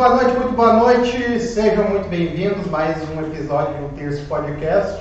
[0.00, 1.40] boa noite, muito boa noite.
[1.40, 4.98] Sejam muito bem-vindos mais um episódio do Terço Podcast.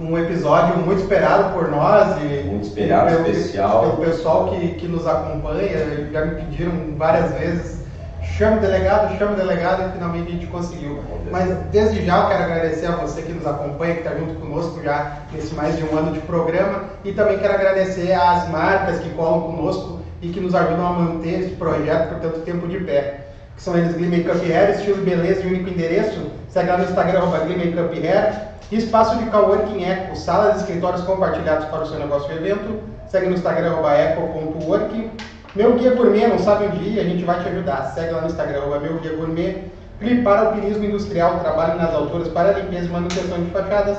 [0.00, 3.80] Um episódio muito esperado por nós e muito esperado, pelo, especial.
[3.80, 6.08] Pelo pessoal que, que nos acompanha.
[6.12, 7.84] Já me pediram várias vezes
[8.22, 11.00] chama o delegado, chama o delegado e finalmente a gente conseguiu.
[11.32, 14.80] Mas desde já eu quero agradecer a você que nos acompanha, que está junto conosco
[14.80, 19.10] já nesse mais de um ano de programa e também quero agradecer às marcas que
[19.10, 23.23] colam conosco e que nos ajudam a manter esse projeto por tanto tempo de pé.
[23.56, 26.30] Que são eles Glee Makeup Hair, estilo beleza e único endereço.
[26.48, 28.54] Segue lá no Instagram, arroba Glee Makeup Hair.
[28.72, 32.80] Espaço de Coworking Eco, salas e escritórios compartilhados para o seu negócio e evento.
[33.08, 35.10] Segue no Instagram, eco.work.
[35.54, 37.92] Meu Guia Gourmet, não sabe onde ir, a gente vai te ajudar.
[37.94, 39.64] Segue lá no Instagram, Meu Guia Gourmet.
[40.00, 43.98] Clipar Alpinismo Industrial, trabalho nas alturas para limpeza e manutenção de fachadas.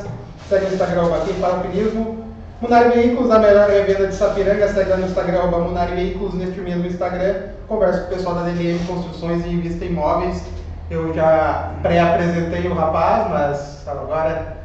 [0.50, 2.26] Segue no Instagram, arroba Alpinismo.
[2.62, 6.86] Munari Veículos, a melhor revenda de Sapiranga, segue lá no Instagram, Munari Veículos, neste mesmo
[6.86, 7.36] Instagram.
[7.67, 10.44] Converso com o pessoal da DLM Construções e Invista Imóveis.
[10.89, 14.58] Eu já pré-apresentei o rapaz, mas agora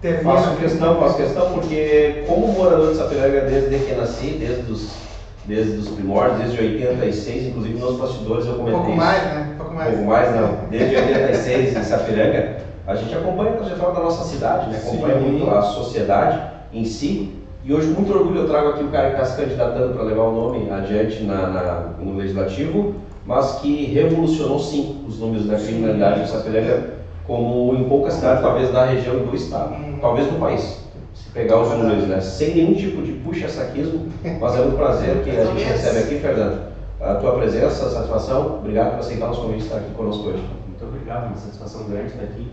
[0.00, 0.32] termina.
[0.32, 5.06] Faço questão, faço questão, porque como morador de Sapiranga desde que nasci, desde os
[5.44, 8.74] desde os primórdios, desde 86, inclusive nos bastidores eu comentei.
[8.74, 9.50] Um pouco mais, né?
[9.52, 9.88] Um pouco mais.
[9.88, 10.58] Um pouco mais, não.
[10.70, 14.78] Desde 86 em Sapiranga, a gente acompanha a trajetória da nossa cidade, né?
[14.78, 15.20] acompanha Sim.
[15.20, 16.40] muito a sociedade
[16.72, 17.45] em si.
[17.66, 20.22] E hoje, muito orgulho, eu trago aqui o cara que está se candidatando para levar
[20.22, 22.94] o nome adiante na, na, no Legislativo,
[23.26, 26.90] mas que revolucionou sim os números da criminalidade em Sapiranga,
[27.26, 29.98] como em poucas cidades, talvez da região do estado, uhum.
[30.00, 30.86] talvez do país
[31.34, 32.20] pegar os números, né?
[32.20, 34.06] Sem nenhum tipo de puxa-saquismo,
[34.40, 36.66] mas é um prazer que a gente recebe aqui, Fernando.
[37.00, 40.44] A tua presença, a satisfação, obrigado por aceitar nosso convite e estar aqui conosco hoje.
[40.68, 42.48] Muito obrigado, uma satisfação grande estar aqui.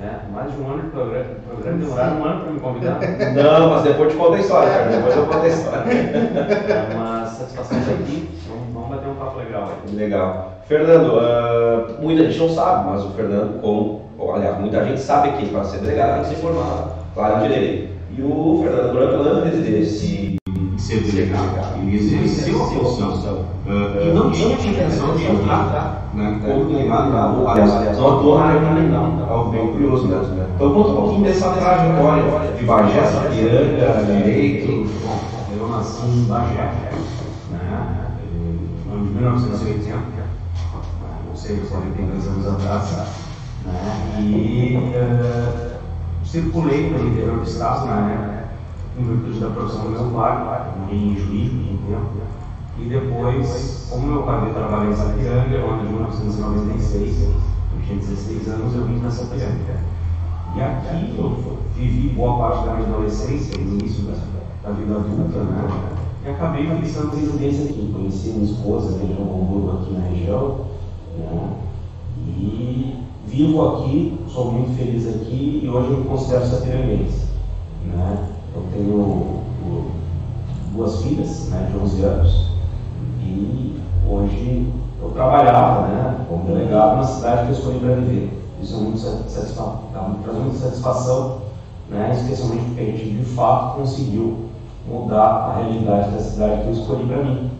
[0.00, 3.00] É, mais de um ano de programa, programa demoraram um ano para me convidar.
[3.32, 4.90] Não, mas depois te conta a história, cara.
[4.90, 5.92] depois eu conto a história.
[5.92, 9.94] É uma satisfação estar aqui, vamos, vamos bater um papo legal aí.
[9.94, 10.52] Legal.
[10.66, 14.02] Fernando, uh, muita gente não sabe, mas o Fernando, como,
[14.34, 17.94] aliás, muita gente sabe que para ser delegado tem que se formar, claro, direito.
[18.16, 19.54] E o Fernando Branco, antes
[20.74, 26.40] desse ser delegado, ele exerceu a função uh, e não tinha intenção de entrar né,
[26.44, 30.06] como delegado, aliás, não atuou na área criminal, algo bem curioso.
[30.08, 30.46] Né?
[30.54, 34.90] Então, conta um pouquinho dessa trajetória de Bagé, Sapiranga, Direito.
[35.56, 36.72] Eu nasci em Bagé,
[37.50, 38.10] né,
[38.86, 39.98] no ano de 1980,
[41.28, 42.92] não sei, você tem 10 anos atrás,
[43.64, 43.74] né,
[44.20, 44.76] e.
[44.76, 45.74] Uh,
[46.34, 48.43] circulei pelo interior do estado na época,
[48.98, 50.10] em virtude da profissão do meu
[50.90, 52.24] em Juiz, em tempo.
[52.78, 57.34] E depois, como meu pai veio trabalhar em Sapiranga, no ano de 1996, eu
[57.86, 59.80] tinha 16 anos, eu vim para Sapiranga.
[60.56, 64.14] E aqui eu vivi boa parte da minha adolescência, início da,
[64.62, 65.68] da vida adulta, né?
[66.24, 67.92] E acabei fixando residência aqui.
[67.92, 70.66] Conheci minha esposa, que é de Hamburgo aqui na região,
[71.18, 71.56] né?
[72.26, 77.26] E vivo aqui, sou muito feliz aqui e hoje eu me considero sapiranguense.
[77.86, 78.28] Né?
[78.54, 79.44] Eu tenho
[80.74, 82.46] duas filhas né, de 11 anos
[83.20, 88.42] e hoje eu trabalhava né, como delegado na cidade que eu escolhi para viver.
[88.60, 89.80] Isso é muito satisfação,
[90.22, 91.38] traz muita satisfação,
[91.88, 94.46] né, especialmente porque a gente de fato conseguiu
[94.86, 97.50] mudar a realidade da cidade que eu escolhi para mim.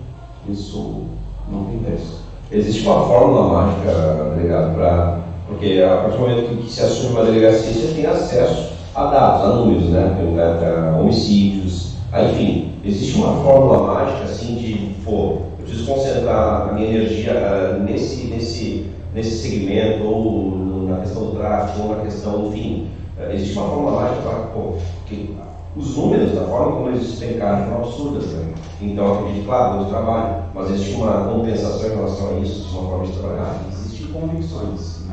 [0.49, 1.05] Isso
[1.49, 2.25] não tem preço.
[2.51, 7.25] Existe uma fórmula mágica, delegado, para porque a partir do momento que se assume uma
[7.25, 10.93] delegacia, você tem acesso a dados, a números, né?
[10.95, 12.73] A homicídios, a, enfim.
[12.85, 18.27] Existe uma fórmula mágica, assim, de, pô, eu preciso concentrar a minha energia uh, nesse,
[18.27, 22.89] nesse, nesse segmento, ou na questão do tráfico, ou na questão, enfim.
[23.19, 24.75] Uh, existe uma fórmula mágica para, pô,
[25.07, 25.35] que
[25.75, 28.27] os números, da forma como eles despencaram, são absurdas.
[28.27, 28.55] Né?
[28.83, 33.07] Então, acredito, claro, muito trabalho, mas existe uma compensação em relação a isso, uma forma
[33.07, 33.61] de trabalhar.
[33.73, 35.05] Existem convicções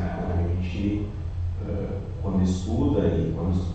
[0.82, 1.21] gente, uh,
[2.32, 3.66] quando estuda e quando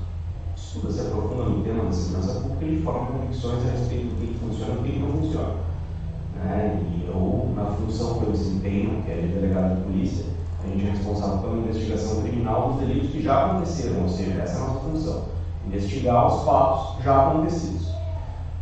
[0.57, 4.39] estuda, se aprofunda no tema da segurança pública, ele forma convicções a respeito do que
[4.39, 5.55] funciona e do que não funciona.
[6.37, 6.83] Né?
[6.83, 10.25] E eu, na função que eu desempenho, que é de delegado de polícia,
[10.65, 14.59] a gente é responsável pela investigação criminal dos delitos que já aconteceram, ou seja, essa
[14.59, 15.23] é a nossa função.
[15.67, 17.95] Investigar os fatos já acontecidos.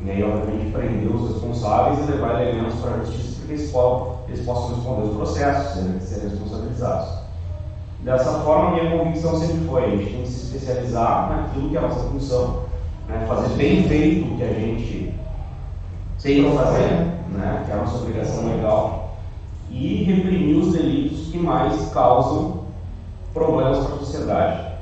[0.00, 4.44] E aí, obviamente, prender os responsáveis e levar elementos para a justiça para que eles,
[4.44, 7.23] possam responder os processos, serem responsabilizados.
[8.04, 11.78] Dessa forma, minha convicção sempre foi: a gente tem que se especializar naquilo que é
[11.78, 12.64] a nossa função,
[13.08, 13.24] né?
[13.26, 15.14] fazer bem feito o que a gente
[16.22, 16.90] tem que fazer,
[17.30, 17.62] né?
[17.64, 19.16] que é a nossa obrigação legal,
[19.70, 22.64] e reprimir os delitos que mais causam
[23.32, 24.74] problemas para a sociedade.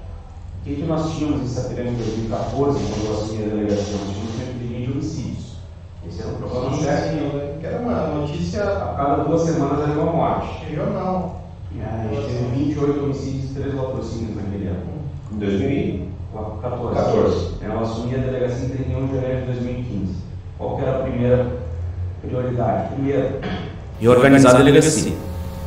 [0.61, 3.99] O que, que nós tínhamos em Sapiranga em 2014, quando eu assumi a delegação?
[4.01, 5.57] Nós tínhamos uma epidemia de homicídios.
[6.09, 7.59] Esse era um problema sério.
[7.63, 8.63] Era uma notícia.
[8.65, 10.65] A cada duas semanas era uma morte.
[10.69, 11.42] Regional.
[11.81, 14.83] É, a gente teve 28 homicídios e 3 latrocínios naquele ano.
[15.33, 16.13] Em 2014.
[16.63, 17.47] 14.
[17.63, 20.15] Eu assumi a delegacia em 31 de janeiro de 2015.
[20.59, 21.47] Qual que era a primeira
[22.27, 22.95] prioridade?
[22.95, 23.41] Primeiro,
[24.01, 25.13] E organizar a delegacia.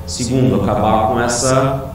[0.07, 1.93] Segundo, acabar com essa,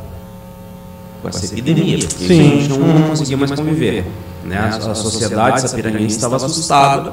[1.22, 2.40] com essa epidemia, porque Sim.
[2.40, 4.04] a gente não, não conseguia mais conviver.
[4.44, 4.58] Né?
[4.58, 5.66] A, a sociedade
[6.06, 7.12] estava assustada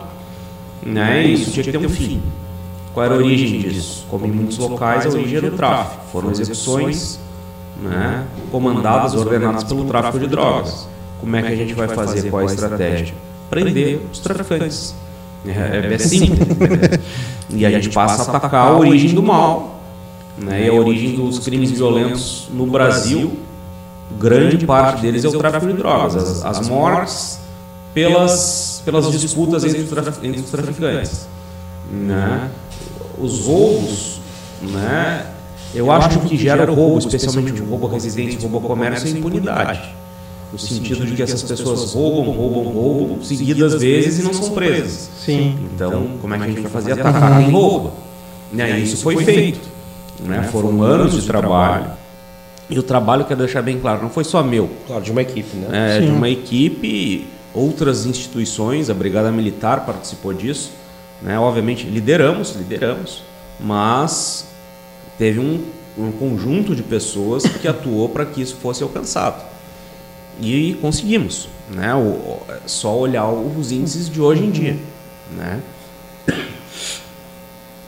[0.84, 1.26] né?
[1.26, 2.22] e isso tinha que ter um fim.
[2.98, 4.08] Qual era a origem disso?
[4.10, 6.02] Como em muitos locais, a origem era o tráfico.
[6.12, 7.20] Foram execuções
[7.80, 8.26] né?
[8.52, 10.88] comandadas, ordenadas pelo tráfico de drogas.
[11.20, 12.28] Como é que a gente vai fazer?
[12.32, 13.14] Qual a estratégia?
[13.52, 14.96] Prender os traficantes.
[15.46, 16.40] É, é simples.
[17.52, 19.80] E a gente passa a atacar a origem do mal.
[20.36, 20.66] Né?
[20.66, 23.38] E a origem dos crimes violentos no Brasil,
[24.20, 26.16] grande parte deles é o tráfico de drogas.
[26.16, 27.40] As, as mortes
[27.94, 31.28] pelas, pelas disputas entre os, entre os traficantes.
[31.92, 32.50] Né?
[33.20, 34.20] Os roubos,
[34.62, 35.26] né?
[35.74, 39.12] eu acho que o que gera o roubo, especialmente o roubo o roubo comércio, é
[39.12, 39.96] a impunidade.
[40.52, 45.10] No sentido de que essas pessoas roubam, roubam, roubam, seguidas vezes e não são presas.
[45.26, 45.58] Sim.
[45.74, 46.94] Então, como é que a gente vai fazer?
[46.94, 47.92] Atacar quem rouba.
[48.52, 48.80] Né?
[48.80, 49.68] Isso foi feito.
[50.22, 50.48] Né?
[50.52, 51.92] Foram anos de trabalho.
[52.70, 54.70] E o trabalho, quero deixar bem claro, não foi só meu.
[54.88, 55.98] Claro, de uma equipe, né?
[55.98, 60.72] É, de uma equipe, outras instituições, a Brigada Militar participou disso.
[61.22, 61.40] Né?
[61.40, 63.24] Obviamente, lideramos, lideramos,
[63.60, 64.48] mas
[65.18, 65.64] teve um,
[65.98, 69.44] um conjunto de pessoas que atuou para que isso fosse alcançado.
[70.40, 71.50] E conseguimos.
[71.70, 71.94] Né?
[71.96, 74.78] O, só olhar os índices de hoje em dia.
[75.36, 75.62] Né?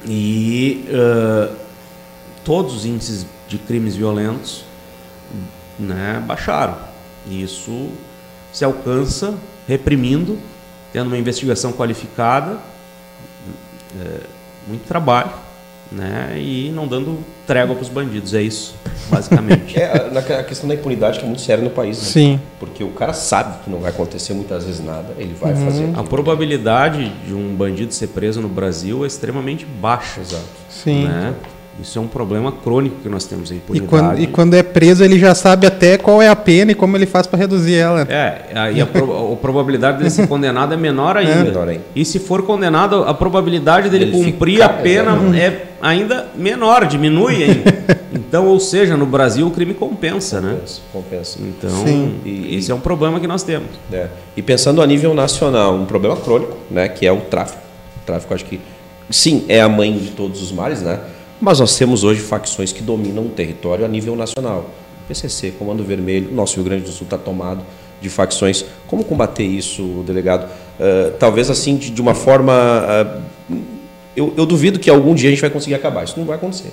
[0.05, 1.49] E ãh,
[2.43, 4.63] todos os índices de crimes violentos
[5.77, 6.77] né, baixaram.
[7.27, 7.89] E isso
[8.51, 9.35] se alcança
[9.67, 10.37] reprimindo,
[10.91, 12.57] tendo uma investigação qualificada,
[13.99, 14.19] é,
[14.67, 15.31] muito trabalho,
[15.91, 18.33] né, e não dando trégua para os bandidos.
[18.33, 18.75] É isso,
[19.09, 19.77] basicamente.
[19.79, 19.85] É,
[20.35, 22.03] a- a questão da impunidade que é muito séria no país, né?
[22.03, 22.39] Sim.
[22.59, 25.85] Porque o cara sabe que não vai acontecer muitas vezes nada, ele vai fazer.
[25.85, 26.03] A aquilo.
[26.07, 30.21] probabilidade de um bandido ser preso no Brasil é extremamente baixa.
[30.21, 30.43] Exato.
[30.69, 31.07] Sim.
[31.07, 31.33] Né?
[31.81, 33.87] Isso é um problema crônico que nós temos, a E impunidade.
[33.89, 36.97] quando, e quando é preso, ele já sabe até qual é a pena e como
[36.97, 38.01] ele faz para reduzir ela.
[38.09, 41.43] É, aí a, pro- a probabilidade dele ser condenado é menor ainda.
[41.43, 41.83] Menor ainda.
[41.95, 45.39] E se for condenado, a probabilidade dele Dele cumprir ficar, a pena exatamente.
[45.41, 47.79] é ainda menor, diminui ainda.
[48.13, 50.55] então, ou seja, no Brasil o crime compensa, né?
[50.59, 51.39] Compensa, compensa.
[51.41, 52.15] Então, Sim.
[52.25, 53.69] E- esse é um problema que nós temos.
[53.91, 54.07] É.
[54.35, 57.61] E pensando a nível nacional, um problema crônico, né, que é o tráfico.
[58.03, 58.59] O tráfico, acho que,
[59.09, 60.99] sim, é a mãe de todos os males, né?
[61.39, 64.69] Mas nós temos hoje facções que dominam o território a nível nacional.
[65.07, 67.61] PCC, Comando Vermelho, nosso Rio Grande do Sul está tomado
[68.01, 68.65] de facções.
[68.87, 70.49] Como combater isso, delegado?
[70.79, 72.53] Ah, talvez assim, de, de uma forma.
[72.53, 73.21] ah,
[74.15, 76.03] eu, eu duvido que algum dia a gente vai conseguir acabar.
[76.03, 76.71] Isso não vai acontecer.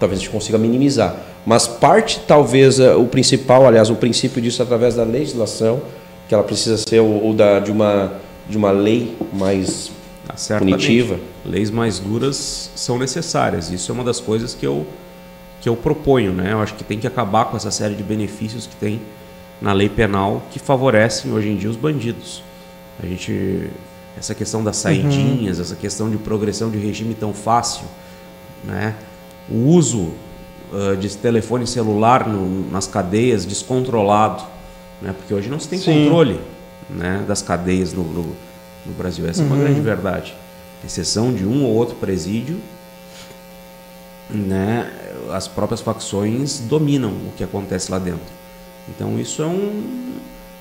[0.00, 1.16] Talvez a gente consiga minimizar.
[1.46, 5.80] Mas parte, talvez, eh, o principal, aliás, o princípio disso é através da legislação,
[6.28, 8.12] que ela precisa ser ou, ou da, de, uma,
[8.48, 9.90] de uma lei mais
[10.36, 11.18] Tá punitiva.
[11.44, 13.70] Leis mais duras são necessárias.
[13.70, 14.86] Isso é uma das coisas que eu,
[15.60, 16.32] que eu proponho.
[16.32, 16.52] Né?
[16.52, 19.00] Eu acho que tem que acabar com essa série de benefícios que tem
[19.60, 22.42] na lei penal que favorecem hoje em dia os bandidos.
[23.02, 23.70] A gente
[24.18, 27.84] essa questão das saidinhas, essa questão de progressão de regime tão fácil,
[28.64, 28.96] né?
[29.48, 30.10] O uso
[30.72, 34.42] ah, de telefone celular no- nas cadeias descontrolado,
[35.00, 35.14] né?
[35.16, 36.04] Porque hoje não se tem Sim.
[36.04, 36.40] controle,
[36.90, 37.24] né?
[37.28, 38.36] Das cadeias no, no,
[38.88, 39.28] no Brasil.
[39.28, 40.34] Essa é uma grande verdade.
[40.84, 42.58] Exceção de um ou outro presídio,
[44.30, 44.90] né?
[45.32, 48.20] As próprias facções dominam o que acontece lá dentro.
[48.88, 50.08] Então isso é um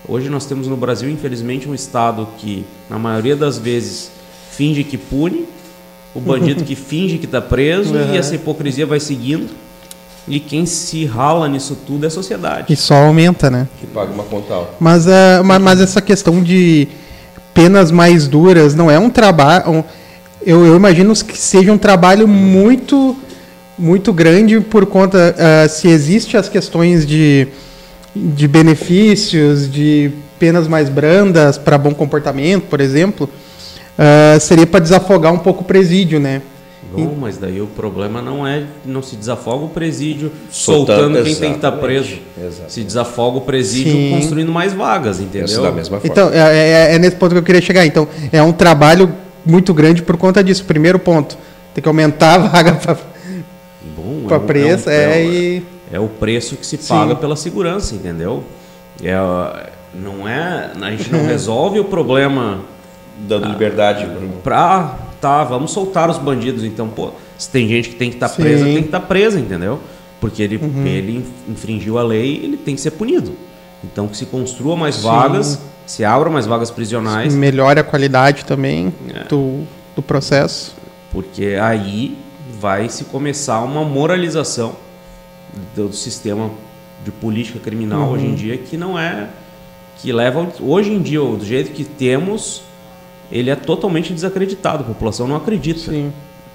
[0.10, 4.10] Hoje nós temos no Brasil, infelizmente, um Estado que, na maioria das vezes,
[4.52, 5.46] finge que pune,
[6.16, 8.14] o bandido que finge que está preso Uhum.
[8.14, 9.50] e essa hipocrisia vai seguindo.
[10.26, 12.72] E quem se rala nisso tudo é a sociedade.
[12.72, 13.68] E só aumenta, né?
[13.82, 14.74] Que paga uma conta alta.
[14.80, 16.88] Mas, é, ma- mas essa questão de
[17.58, 19.84] penas mais duras não é um trabalho.
[20.46, 23.18] Eu, eu imagino que seja um trabalho muito,
[23.76, 27.48] muito grande por conta ah, se existe as questões de,
[28.16, 33.28] de benefícios, de penas mais brandas para bom comportamento, por exemplo,
[33.98, 36.44] ah, seria para desafogar um pouco o presídio, né?
[36.94, 41.36] Bom, mas daí o problema não é não se desafoga o presídio Soltando, soltando, quem
[41.36, 42.22] tem que estar exatamente, preso.
[42.38, 42.72] exatamente.
[42.74, 44.12] Se desafoga o presídio Sim.
[44.16, 45.62] construindo mais vagas, entendeu?
[45.62, 46.12] da mesma forma.
[46.12, 46.38] Então, é,
[46.92, 47.86] é- é nesse ponto que eu queria chegar.
[47.86, 49.14] Então, é um trabalho
[49.46, 50.64] muito grande por conta disso.
[50.66, 51.38] Primeiro ponto,
[51.74, 52.98] tem que aumentar a vaga para
[53.96, 55.64] Bom, para é preço, é, um- é, é um- e
[55.94, 56.88] É o preço que se Sim.
[56.90, 58.44] paga pela segurança, entendeu?
[59.04, 59.14] É,
[59.94, 62.60] não é, a gente não resolve o problema
[63.28, 64.06] Dando liberdade.
[64.44, 68.28] pra tá, vamos soltar os bandidos, então, pô, se tem gente que tem que estar
[68.30, 68.42] Sim.
[68.42, 69.80] presa, tem que estar presa, entendeu?
[70.20, 70.56] Porque ele,
[70.86, 73.34] ele infringiu a lei, ele tem que ser punido.
[73.84, 78.92] Então que se construa mais vagas, se abra mais vagas prisionais, Melhora a qualidade também
[79.14, 79.24] É.
[79.26, 79.64] do,
[79.96, 80.76] do processo.
[81.12, 82.18] porque aí
[82.60, 84.76] vai se começar uma moralização
[85.76, 86.50] do sistema
[87.06, 89.28] de política criminal hoje em dia que não é
[90.02, 92.64] que leva hoje em dia do jeito que temos
[93.32, 96.12] ele é totalmente desacreditado a população não acredita Sim.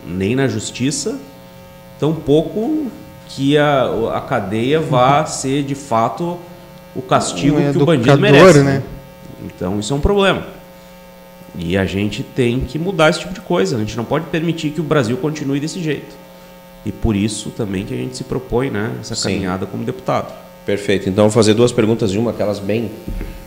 [0.07, 1.19] nem na justiça
[1.99, 2.87] tampouco
[3.29, 6.39] que a, a cadeia vá ser de fato
[6.95, 8.83] o castigo Um que o bandido merece né?
[9.45, 10.47] então isso é um problema
[11.59, 13.77] e a gente tem que mudar esse tipo de coisa.
[13.77, 16.17] A gente não pode permitir que o Brasil continue desse jeito.
[16.85, 19.35] E por isso também que a gente se propõe, né, essa Sim.
[19.35, 20.33] caminhada como deputado.
[20.65, 21.09] Perfeito.
[21.09, 22.91] Então, vou fazer duas perguntas de uma, aquelas bem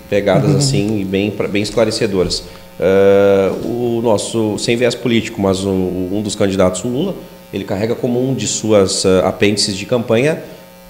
[0.10, 2.44] pegadas assim e bem, bem esclarecedoras.
[2.79, 7.15] Ah, o nosso, sem viés político, mas o- um dos candidatos, o Lula,
[7.53, 10.41] ele carrega como um de suas ah, apêndices de campanha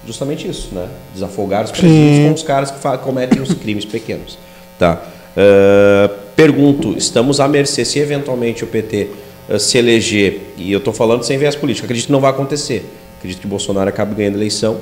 [0.06, 0.86] justamente isso, né?
[1.14, 4.38] Desafogar os presídios com os caras que cometem os crimes pequenos.
[4.78, 5.02] Tá.
[5.36, 9.08] Ah, pergunto, estamos à mercê, se eventualmente o PT
[9.60, 12.84] se eleger, e eu estou falando sem viés político, acredito que não vai acontecer.
[13.18, 14.78] Acredito que Bolsonaro acabe ganhando a eleição.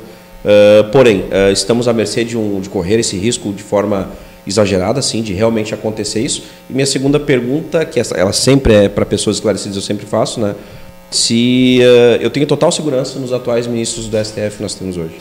[0.90, 4.11] Porém, estamos à mercê de, um, de correr esse risco de forma
[4.47, 6.45] exagerada, assim, de realmente acontecer isso.
[6.69, 10.41] E minha segunda pergunta, que essa, ela sempre é para pessoas esclarecidas, eu sempre faço,
[10.41, 10.55] né?
[11.11, 15.17] Se ah, eu tenho total segurança nos atuais ministros do STF que nós temos hoje.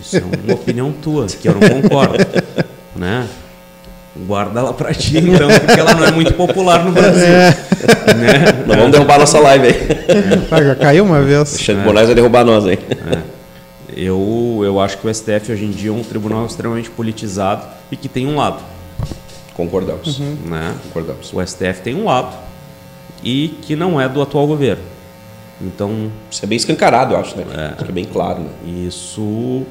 [0.00, 2.26] Isso é uma opinião tua, que eu não concordo,
[2.96, 3.28] né?
[4.26, 7.28] Guarda ela pra ti, então, porque ela não é muito popular no Brasil.
[7.28, 7.54] Né?
[8.66, 10.64] Não vamos derrubar nossa live aí.
[10.64, 11.54] Já caiu uma vez.
[11.54, 12.78] Alexandre Moraes vai derrubar nós aí.
[13.96, 14.18] Eu,
[14.70, 18.08] eu acho que o STF hoje em dia é um tribunal extremamente politizado e que
[18.08, 18.62] tem um lado.
[19.54, 20.18] Concordamos.
[20.18, 20.74] Né?
[20.84, 21.32] Concordamos.
[21.32, 22.36] O STF tem um lado
[23.22, 24.82] e que não é do atual governo.
[25.60, 27.74] Então, Isso é bem escancarado, eu acho, né?
[27.78, 28.50] É bem claro, né?
[28.86, 29.66] isso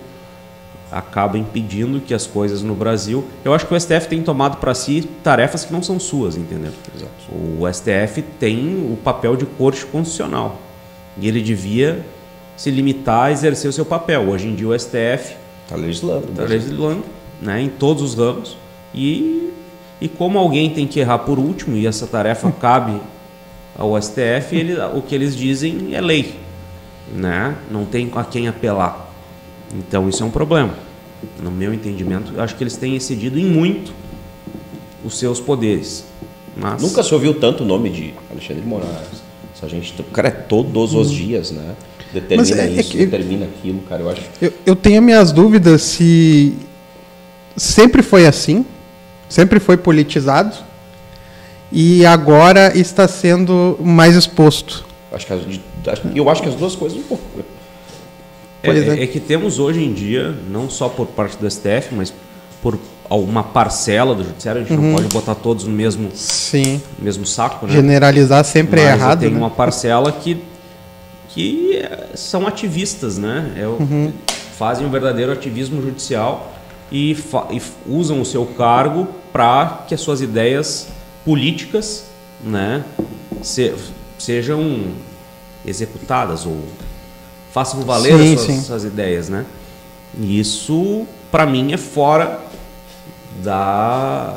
[0.92, 3.26] acaba impedindo que as coisas no Brasil.
[3.44, 6.72] Eu acho que o STF tem tomado para si tarefas que não são suas, entendeu?
[6.96, 7.12] Exato.
[7.32, 10.60] O STF tem o papel de corte constitucional
[11.18, 12.06] e ele devia
[12.60, 14.24] se limitar a exercer o seu papel.
[14.28, 15.34] Hoje em dia o STF
[15.70, 16.28] Tá legislando.
[16.30, 17.06] está legislando
[17.42, 18.58] né, em todos os ramos
[18.94, 19.50] e,
[20.02, 23.00] e como alguém tem que errar por último e essa tarefa cabe
[23.78, 26.36] ao STF, ele, o que eles dizem é lei,
[27.16, 27.56] né?
[27.72, 29.10] não tem a quem apelar.
[29.74, 30.74] Então isso é um problema.
[31.42, 33.94] No meu entendimento, acho que eles têm excedido em muito
[35.06, 36.04] os seus poderes.
[36.58, 39.24] Mas, Nunca se ouviu tanto o nome de Alexandre de Moraes.
[39.56, 41.74] Essa gente, o cara é todos os dias, né?
[42.14, 44.02] Determina Mas é- é isso, que- determina aquilo, cara.
[44.02, 44.22] Eu acho.
[44.42, 46.54] Eu, eu tenho minhas dúvidas se
[47.56, 48.66] sempre foi assim,
[49.28, 50.56] sempre foi politizado
[51.72, 54.86] e agora está sendo mais exposto.
[55.12, 55.42] acho que as-
[56.16, 57.24] eu acho que as duas coisas um pouco.
[58.62, 59.04] É, Pois é- é.
[59.04, 62.14] é que temos hoje em dia, não só por parte do STF, mas
[62.62, 62.78] por
[63.10, 64.88] uma parcela do judiciário, a gente Uhum.
[64.90, 66.82] não pode botar todos no mesmo, Sim.
[67.00, 67.74] mesmo saco, né?
[67.74, 69.20] Generalizar sempre é Mas errado.
[69.22, 69.38] Tem né?
[69.38, 70.44] uma parcela que,
[71.30, 73.54] que é, são ativistas, né?
[73.58, 74.12] É o- Uhum.
[74.58, 76.54] Fazem um verdadeiro ativismo judicial
[76.92, 77.12] e,
[77.52, 80.88] e usam o seu cargo para que as suas ideias
[81.24, 82.06] políticas,
[82.44, 82.84] né,
[83.42, 83.74] se-
[84.18, 84.88] sejam
[85.66, 86.58] executadas ou
[87.54, 88.62] façam valer Sim, as suas, sim.
[88.64, 89.46] suas ideias, né?
[90.20, 92.40] E isso, para mim, é fora
[93.44, 94.36] da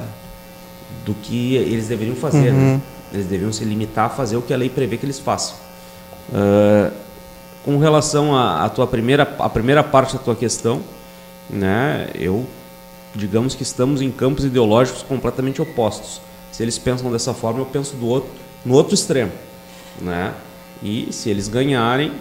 [1.05, 2.53] do que eles deveriam fazer.
[2.53, 2.81] Né?
[3.13, 5.57] Eles deveriam se limitar a fazer o que a lei prevê que eles façam.
[6.35, 6.91] Ah,
[7.65, 10.81] com relação à tua primeira, a primeira parte da tua questão,
[11.49, 12.45] né, eu
[13.15, 16.21] digamos que estamos em campos ideológicos completamente opostos.
[16.51, 18.31] Se eles pensam dessa forma, eu penso do outro,
[18.65, 19.31] no outro extremo,
[20.01, 20.33] né?
[20.83, 22.13] E se eles ganharem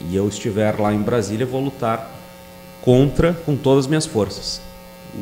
[0.00, 2.10] e eu estiver lá em Brasília, eu vou lutar
[2.82, 4.60] contra com todas as minhas forças.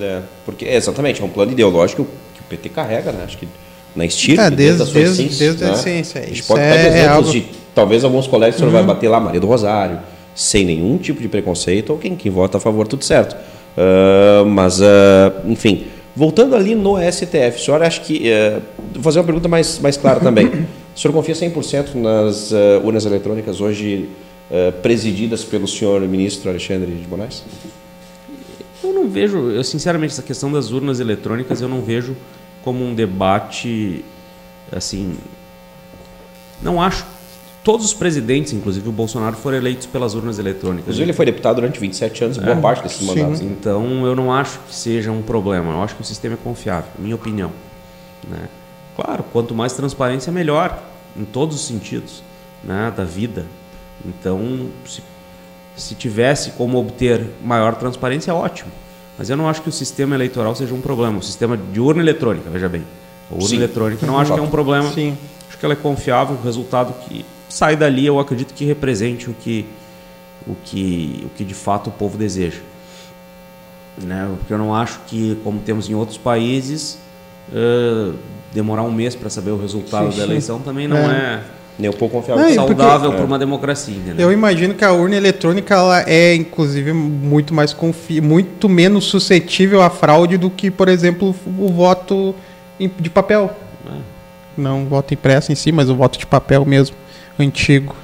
[0.00, 3.25] É, porque é, exatamente, é um plano ideológico que o PT carrega, né?
[3.25, 3.49] Acho que
[3.97, 5.47] na estirpe, É, desde- a sua desde- essência.
[5.49, 5.73] desde a né?
[5.75, 7.33] essência, A gente isso pode é- dar é exemplos algo- Uhum.
[7.33, 7.47] de
[7.79, 10.01] talvez alguns colegas o senhor vai bater lá, Maria do Rosário,
[10.35, 13.37] sem nenhum tipo de preconceito, ou quem, quem vota a favor, tudo certo.
[13.77, 18.33] Ah, mas, ah, enfim, voltando ali no STF, o senhor acha que.
[18.33, 18.61] ah,
[18.95, 20.67] vou fazer uma pergunta mais, mais clara também.
[20.99, 24.09] O senhor confia 100% nas ah, urnas eletrônicas hoje
[24.83, 27.45] presididas pelo senhor ministro Alexandre de Moraes?
[28.83, 32.17] Eu não vejo, eu sinceramente, essa questão das urnas eletrônicas eu não vejo
[32.65, 34.05] como um debate
[34.73, 35.17] assim.
[36.61, 37.07] Não acho.
[37.65, 40.85] Todos os presidentes, inclusive o Bolsonaro, foram eleitos pelas urnas eletrônicas.
[40.85, 43.41] Inclusive, ele foi deputado durante 27 anos, boa parte desses mandatos.
[43.41, 45.73] Então eu não acho que seja um problema.
[45.73, 47.50] Eu acho que o sistema é confiável, minha opinião.
[48.29, 48.49] Né?
[48.97, 50.83] Claro, quanto mais transparência, melhor,
[51.17, 52.23] em todos os sentidos
[52.62, 52.93] né?
[52.97, 53.45] da vida.
[54.05, 55.03] Então, se,
[55.77, 58.71] se tivesse como obter maior transparência, ótimo.
[59.19, 61.19] Mas eu não acho que o sistema eleitoral seja um problema.
[61.19, 62.85] O sistema de urna eletrônica, veja bem.
[63.31, 63.57] A urna Sim.
[63.57, 64.91] eletrônica não acho que é um problema.
[64.93, 65.19] Sim.
[65.49, 69.35] Acho que ela é confiável, o resultado que sai dali eu acredito que represente o
[69.35, 69.67] que,
[70.47, 72.59] o que, o que de fato o povo deseja.
[74.00, 74.28] Né?
[74.38, 76.99] Porque eu não acho que, como temos em outros países,
[77.52, 78.12] eh,
[78.52, 81.00] demorar um mês para saber o resultado Sim, da eleição também não É.
[81.11, 81.40] é,
[81.78, 82.45] Nem um pouco confiável.
[82.45, 83.17] Não, e saudável É.
[83.17, 83.95] para uma democracia.
[83.95, 84.26] Entendeu?
[84.28, 89.83] Eu imagino que a urna eletrônica ela é, inclusive, muito mais confi muito menos suscetível
[89.83, 92.35] à fraude do que, por exemplo, o voto
[92.99, 93.50] de papel.
[94.57, 96.97] Não o voto impresso em si, mas o voto de papel mesmo,
[97.42, 97.95] antigo.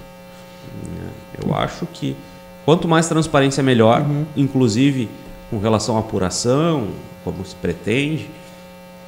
[1.42, 2.16] Eu acho que
[2.64, 4.24] quanto mais transparência melhor, Uhum.
[4.36, 5.08] inclusive
[5.50, 6.88] com relação à apuração,
[7.22, 8.28] como se pretende,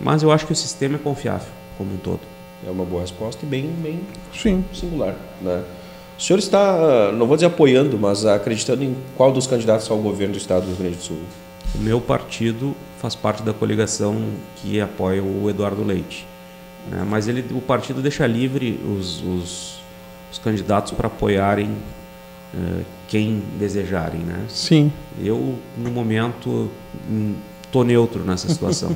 [0.01, 2.21] mas eu acho que o sistema é confiável como um todo.
[2.67, 4.01] É uma boa resposta e bem, bem
[4.35, 4.65] Sim.
[4.73, 5.15] singular.
[5.41, 5.63] Né?
[6.19, 10.33] O senhor está, não vou dizer apoiando, mas acreditando em qual dos candidatos ao governo
[10.35, 11.19] do estado do Rio Grande do Sul?
[11.75, 14.17] O meu partido faz parte da coligação
[14.57, 16.27] que apoia o Eduardo Leite.
[16.91, 17.05] né?
[17.09, 19.76] Mas ele, o partido deixa livre os, os,
[20.33, 21.71] os candidatos para apoiarem
[22.55, 24.21] eh, quem desejarem.
[24.21, 24.41] Né?
[24.49, 24.93] Sim.
[25.23, 26.71] Eu, no momento,
[27.65, 28.91] estou neutro nessa situação.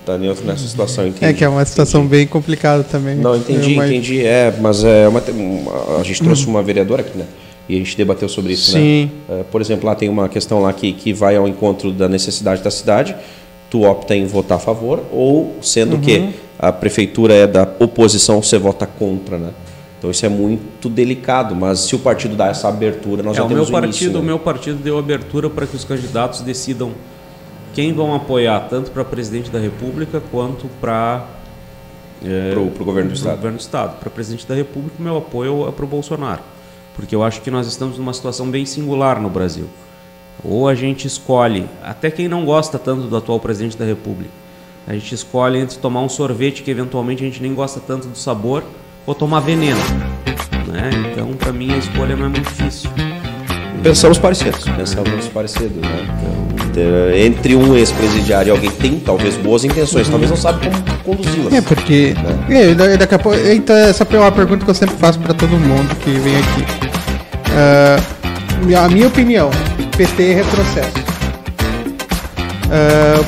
[0.00, 1.24] Está neutro nessa situação, entendi.
[1.26, 3.16] É que é uma situação bem complicada também.
[3.16, 3.96] Não, entendi, Eu imagino.
[3.98, 4.26] entendi.
[4.26, 7.26] É, mas é uma, uma- a gente trouxe uma vereadora aqui, né?
[7.68, 9.10] E a gente debateu sobre isso, Sim.
[9.28, 9.40] né?
[9.40, 12.62] É, por exemplo, lá tem uma questão lá que, que vai ao encontro da necessidade
[12.62, 13.16] da cidade.
[13.70, 16.00] Tu opta em votar a favor, ou sendo Uhum.
[16.02, 16.28] que
[16.58, 19.50] a prefeitura é da oposição, você vota contra, né?
[20.04, 23.44] Então isso é muito delicado, mas se o partido dá essa abertura, nós É, já
[23.44, 24.18] o meu temos o partido, início, né?
[24.18, 26.92] o meu partido deu abertura para que os candidatos decidam
[27.72, 31.24] quem vão apoiar, tanto para presidente da República quanto para
[32.52, 33.36] Pro, pro governo do estado.
[33.36, 33.98] governo do estado.
[33.98, 36.42] Para presidente da República, o meu apoio é para o Bolsonaro,
[36.94, 39.70] porque eu acho que nós estamos numa situação bem singular no Brasil.
[40.44, 44.30] Ou a gente escolhe, até quem não gosta tanto do atual presidente da República,
[44.86, 48.18] a gente escolhe entre tomar um sorvete que eventualmente a gente nem gosta tanto do
[48.18, 48.62] sabor,
[49.06, 49.80] ou tomar veneno.
[50.66, 50.90] Né?
[51.12, 52.90] Então, para mim, a escolha não é muito difícil.
[53.82, 56.06] Pensamos parecidos, pensamos parecidos, né?
[56.70, 60.98] Então, entre um ex-presidiário e alguém que tem talvez boas intenções, talvez não sabe como
[61.16, 61.52] conduzi-las.
[61.52, 62.14] É, porque.
[62.48, 63.38] É, da- daqui a pouco.
[63.38, 66.64] Então, essa é uma pergunta que eu sempre faço para todo mundo que vem aqui.
[67.52, 69.50] Ah, a minha opinião,
[69.96, 71.04] PT é retrocesso.
[72.70, 73.22] Ah,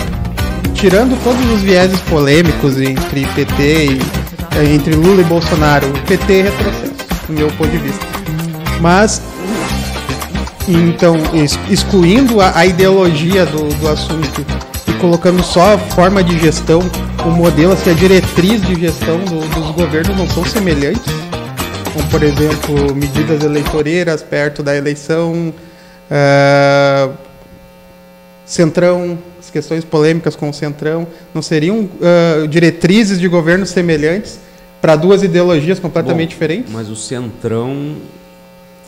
[0.75, 4.26] tirando todos os vieses polêmicos entre PT e.
[4.64, 6.95] entre Lula e Bolsonaro, PT é retrocesso,
[7.27, 8.05] do meu ponto de vista.
[8.81, 9.21] Mas
[10.69, 14.45] então, ex- excluindo a, a ideologia do, do assunto
[14.88, 16.81] e colocando só a forma de gestão,
[17.25, 21.12] o modelo, assim, a diretriz de gestão do- dos governos não são semelhantes.
[21.92, 25.53] Como, por exemplo, medidas eleitoreiras perto da eleição,
[26.11, 27.11] ah,
[28.45, 34.38] centrão, as questões polêmicas com o centrão, não seriam ah, diretrizes de governo semelhantes
[34.81, 36.73] para duas ideologias completamente Bom, diferentes?
[36.73, 37.97] Mas o Centrão,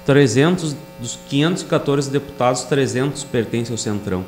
[0.04, 4.24] 300 dos 514 deputados, 300 pertencem ao Centrão.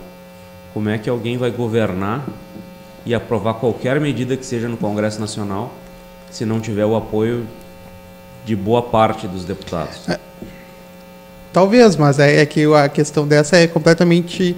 [0.73, 2.25] Como é que alguém vai governar
[3.05, 5.73] e aprovar qualquer medida que seja no Congresso Nacional
[6.31, 7.47] se não tiver o apoio
[8.45, 10.07] de boa parte dos deputados?
[11.53, 14.57] Talvez, mas é, é que a questão dessa é completamente.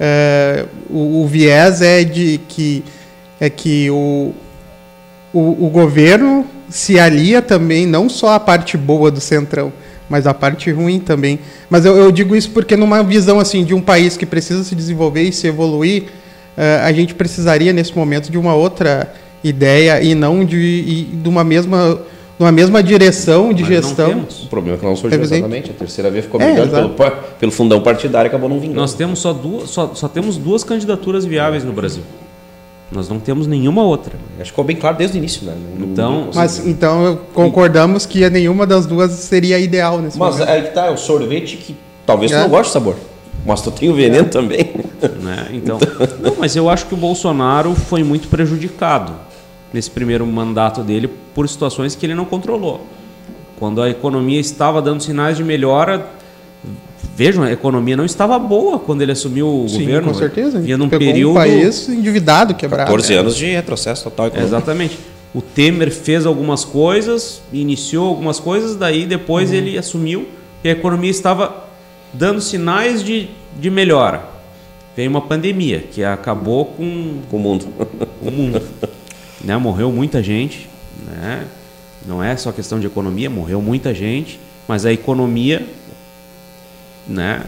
[0.00, 2.82] é, o, o viés é de que
[3.38, 4.32] é que o,
[5.32, 9.72] o, o governo se alia também, não só a parte boa do centrão,
[10.08, 11.38] mas a parte ruim também.
[11.70, 14.74] Mas eu, eu digo isso porque numa visão assim de um país que precisa se
[14.74, 16.04] desenvolver e se evoluir,
[16.56, 21.28] é, a gente precisaria nesse momento de uma outra ideia e não de, e de
[21.28, 22.00] uma mesma
[22.38, 24.08] de uma mesma direção de Mas não gestão.
[24.08, 24.44] temos.
[24.44, 25.40] O problema é que não surgiu Evidente.
[25.40, 25.70] exatamente.
[25.70, 26.90] A terceira vez ficou É, pelo,
[27.38, 28.80] pelo fundão partidário e acabou não vingando.
[28.80, 32.02] Nós temos só duas, só, só temos duas candidaturas viáveis no Brasil.
[32.94, 34.12] Nós não temos nenhuma outra.
[34.34, 35.54] Acho que ficou bem claro desde o início, né?
[35.78, 40.48] Não- Então- não- Mas então concordamos que nenhuma das duas seria ideal nesse Mas momento.
[40.50, 41.74] aí que tá, é o sorvete que
[42.04, 42.40] talvez tu É.
[42.42, 42.96] não goste do sabor.
[43.46, 44.70] Mas tu tem o veneno também.
[45.20, 45.48] né?
[45.52, 45.78] Então,
[46.20, 49.12] não, mas eu acho que o Bolsonaro foi muito prejudicado
[49.72, 52.82] nesse primeiro mandato dele por situações que ele não controlou.
[53.58, 56.06] Quando a economia estava dando sinais de melhora,
[57.16, 60.08] vejam, a economia não estava boa quando ele assumiu o Sim, governo.
[60.08, 60.58] com certeza.
[60.60, 62.84] Vinha num Pegou período um país endividado, quebrado.
[62.90, 64.54] 14 anos de retrocesso total econômico.
[64.56, 64.98] Exatamente.
[65.34, 69.56] O Temer fez algumas coisas, iniciou algumas coisas, daí depois Uhum.
[69.56, 70.28] ele assumiu
[70.62, 71.64] e a economia estava
[72.12, 74.24] dando sinais de, de melhora.
[74.94, 77.66] Veio uma pandemia que acabou com Com o mundo.
[78.20, 78.60] o mundo.
[79.42, 79.56] né?
[79.56, 80.68] Morreu muita gente.
[81.06, 81.46] Né?
[82.06, 84.38] Não é só questão de economia, morreu muita gente.
[84.68, 85.66] Mas a economia,
[87.06, 87.42] né,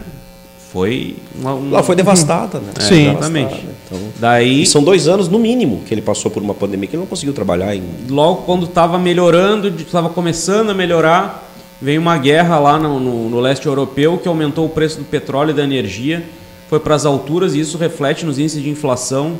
[0.71, 2.71] foi uma, um- Lá foi devastada, né?
[2.77, 3.09] É, Sim.
[3.11, 3.65] exatamente.
[3.85, 6.95] Então, Daí, e são dois anos, no mínimo, que ele passou por uma pandemia que
[6.95, 7.83] ele não conseguiu trabalhar em.
[8.09, 11.49] logo quando estava melhorando, estava começando a melhorar,
[11.81, 15.51] veio uma guerra lá no, no- no leste europeu que aumentou o preço do petróleo
[15.51, 16.25] e da energia,
[16.69, 19.37] foi para as alturas e isso reflete nos índices de inflação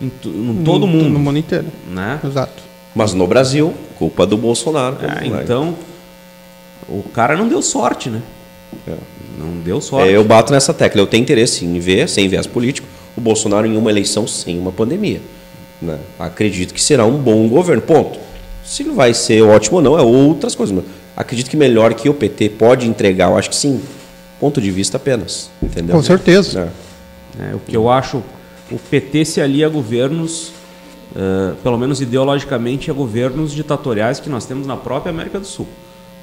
[0.00, 1.66] em, em todo o No mundo, mundo inteiro.
[1.90, 2.18] né?
[2.24, 2.62] Exato.
[2.94, 4.96] Mas no Brasil, culpa do Bolsonaro.
[5.02, 5.76] É, então,
[6.88, 8.20] o cara não deu sorte, né?
[8.88, 8.94] É.
[9.40, 10.08] Não deu sorte.
[10.10, 11.00] É, eu bato nessa tecla.
[11.00, 14.70] Eu tenho interesse em ver, sem viés político, o Bolsonaro em uma eleição sem uma
[14.70, 15.20] pandemia.
[15.80, 15.98] né?
[16.18, 17.82] Acredito que será um bom governo.
[17.82, 18.18] Ponto.
[18.64, 20.74] Se vai ser ótimo ou não, é outras coisas.
[20.74, 20.84] mas
[21.16, 23.80] acredito que melhor que o PT pode entregar, eu acho que sim.
[24.38, 25.50] Ponto de vista apenas.
[25.62, 25.96] Entendeu?
[25.96, 26.72] Com certeza.
[27.38, 27.50] É.
[27.50, 28.22] É, o que eu acho,
[28.70, 30.52] o PT se alia a governos,
[31.14, 35.66] eh, pelo menos ideologicamente, a governos ditatoriais que nós temos na própria América do Sul.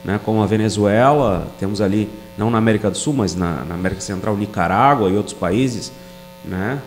[0.03, 0.19] Né?
[0.23, 4.37] Como a Venezuela, temos ali, não na América do Sul, mas na, na América Central,
[4.37, 5.91] Nicarágua e outros países.
[6.45, 6.81] Né?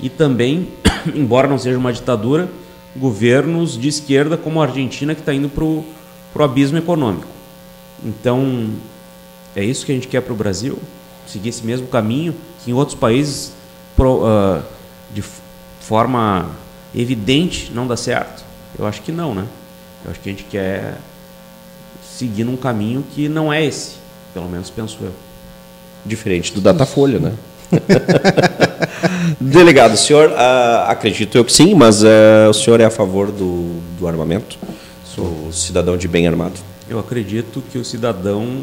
[0.00, 0.68] E também,
[1.14, 2.48] embora não seja uma ditadura,
[2.94, 5.84] governos de esquerda como a Argentina que está indo para o
[6.44, 7.26] abismo econômico.
[8.04, 8.70] Então,
[9.54, 10.78] é isso que a gente quer para o Brasil?
[11.26, 13.52] Seguir esse mesmo caminho que em outros países
[13.96, 14.62] pro- ah,
[15.12, 15.22] de
[15.80, 16.50] forma
[16.94, 18.44] evidente não dá certo?
[18.78, 19.46] Eu acho que não, né?
[20.04, 20.98] Eu acho que a gente quer
[22.16, 23.96] seguir num caminho que não é esse,
[24.32, 25.12] pelo menos penso eu.
[26.04, 27.34] Diferente do Datafolha, né?
[29.40, 33.30] Delegado, o senhor, ah, acredito eu que sim, mas ah, o senhor é a favor
[33.30, 34.58] do, do armamento?
[35.04, 36.54] Sou cidadão de bem armado.
[36.88, 38.62] Eu acredito que o cidadão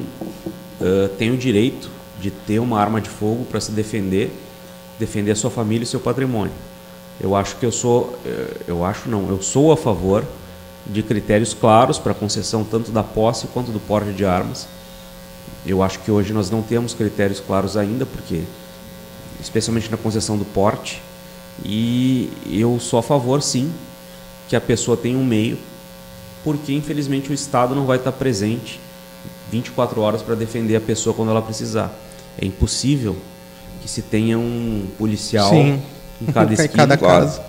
[0.82, 1.90] ah, tem o direito
[2.20, 4.32] de ter uma arma de fogo para se defender,
[4.98, 6.54] defender a sua família e seu patrimônio.
[7.22, 10.24] Eu acho que eu sou, eh, eu acho não, eu sou a favor
[10.86, 14.68] de critérios claros para concessão tanto da posse quanto do porte de armas.
[15.66, 18.44] Eu acho que hoje nós não temos critérios claros ainda, porque
[19.42, 21.02] especialmente na concessão do porte,
[21.64, 23.72] e eu sou a favor sim
[24.50, 25.58] que a pessoa tenha um meio
[26.44, 28.80] porque infelizmente o Estado não vai estar presente
[29.50, 31.92] 24 horas para defender a pessoa quando ela precisar.
[32.38, 33.16] É impossível
[33.82, 35.82] que se tenha um policial Sim.
[36.22, 36.88] em cada Em esquina.
[36.88, 37.44] cada casa.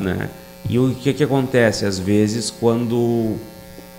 [0.00, 0.28] Né?
[0.68, 1.84] E o que, que acontece?
[1.84, 3.36] Às vezes, quando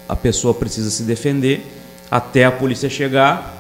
[0.07, 1.65] a pessoa precisa se defender,
[2.09, 3.57] até a polícia chegar,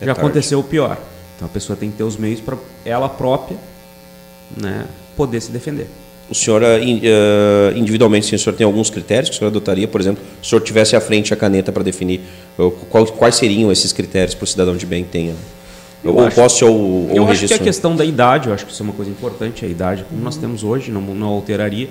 [0.00, 0.20] É já tarde.
[0.20, 0.98] aconteceu o pior.
[1.36, 3.56] Então a pessoa tem que ter os meios para ela própria
[4.56, 4.84] né,
[5.16, 5.86] poder se defender.
[6.30, 9.86] O senhor, in- ah, individualmente, o senhor tem alguns critérios que o senhor adotaria?
[9.88, 12.20] Por exemplo, se o senhor tivesse à frente a caneta para definir
[12.90, 15.34] qual- quais seriam esses critérios para o cidadão de bem tenha?
[16.04, 17.56] Eu ou acho- posse ou, ou eu acho que registro?
[17.56, 20.20] a questão da idade, eu acho que isso é uma coisa importante, a idade, como
[20.22, 21.88] nós temos hoje, não, não alteraria.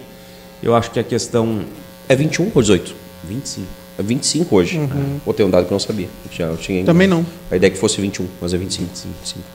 [0.62, 1.64] Eu acho que a questão
[2.08, 2.96] É 21 ou 18?
[3.24, 3.68] 25.
[4.00, 4.80] É 25 hoje.
[5.26, 6.08] Ou tem um dado que eu não sabia.
[6.26, 7.26] Eu tinha, eu tinha Também não.
[7.50, 8.90] A ideia é que fosse 21, mas é 25.
[9.20, 9.46] 25.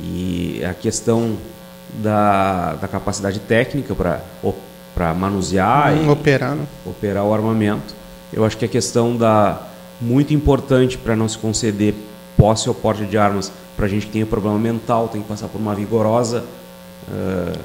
[0.00, 1.36] E a questão
[1.94, 6.66] da, da capacidade técnica para manusear Hum, e operar, né?
[6.84, 7.94] operar o armamento.
[8.32, 9.62] Eu acho que a questão da
[10.00, 11.94] muito importante para não se conceder
[12.36, 15.48] posse ou porte de armas para a gente que tem problema mental, tem que passar
[15.48, 16.44] por uma vigorosa
[17.10, 17.58] eh,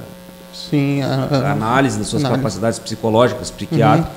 [0.54, 1.02] Sim.
[1.02, 2.40] a- a- análise das suas análise.
[2.42, 4.12] capacidades psicológicas, psiquiátricas.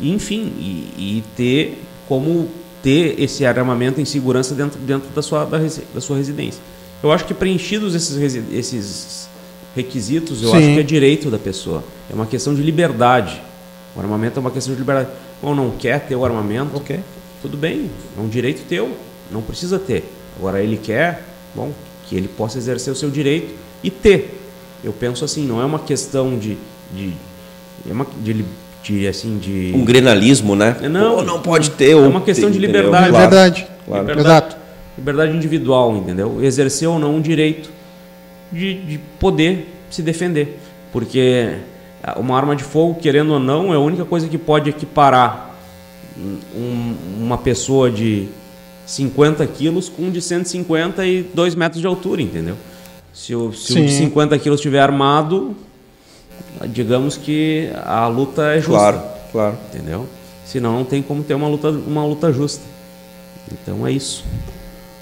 [0.00, 2.48] E, enfim, e, e ter como
[2.82, 5.58] ter esse armamento em segurança dentro, dentro da, sua, da,
[5.94, 6.60] da sua residência.
[7.02, 8.16] Eu acho que preenchidos esses,
[8.52, 9.28] esses
[9.74, 10.56] requisitos, eu Sim.
[10.56, 11.82] acho que é direito da pessoa.
[12.10, 13.40] É uma questão de liberdade.
[13.96, 15.10] O armamento é uma questão de liberdade.
[15.42, 17.00] Ou não quer ter o armamento, Ok.
[17.42, 18.96] tudo bem, é um direito teu,
[19.30, 20.04] não precisa ter.
[20.36, 21.72] Agora ele quer, bom,
[22.08, 24.37] que ele possa exercer o seu direito e ter.
[24.82, 26.56] Eu penso assim, não é uma questão de,
[26.92, 27.12] de,
[27.88, 28.44] é uma, de,
[28.82, 30.76] de, assim de Um grenalismo, né?
[30.90, 31.16] Não.
[31.16, 31.90] Ou não pode ter.
[31.90, 32.84] É uma questão tem, de entendeu?
[32.92, 33.06] liberdade.
[33.06, 33.30] É Claro.
[33.30, 33.66] verdade.
[33.86, 34.02] Claro.
[34.02, 34.28] Liberdade.
[34.28, 34.56] Exato.
[34.96, 36.38] liberdade individual, entendeu?
[36.42, 37.70] Exercer ou não um direito
[38.52, 40.58] de, de poder se defender,
[40.92, 41.56] porque
[42.16, 45.56] uma arma de fogo, querendo ou não, é a única coisa que pode equiparar
[46.54, 48.28] um- uma pessoa de
[48.86, 52.56] 50 quilos com um de 150 e 2 metros de altura, entendeu?
[53.18, 54.04] Se o, se o de Sim.
[54.04, 55.56] 50 quilos estiver armado,
[56.68, 59.02] digamos que a luta é justa, Claro,
[59.32, 59.58] claro.
[59.74, 60.06] entendeu?
[60.46, 62.62] Senão não tem como ter uma luta, uma luta justa.
[63.50, 64.24] Então é isso.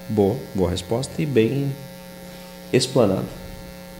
[0.09, 1.71] Boa, boa resposta e bem
[2.73, 3.25] explanado.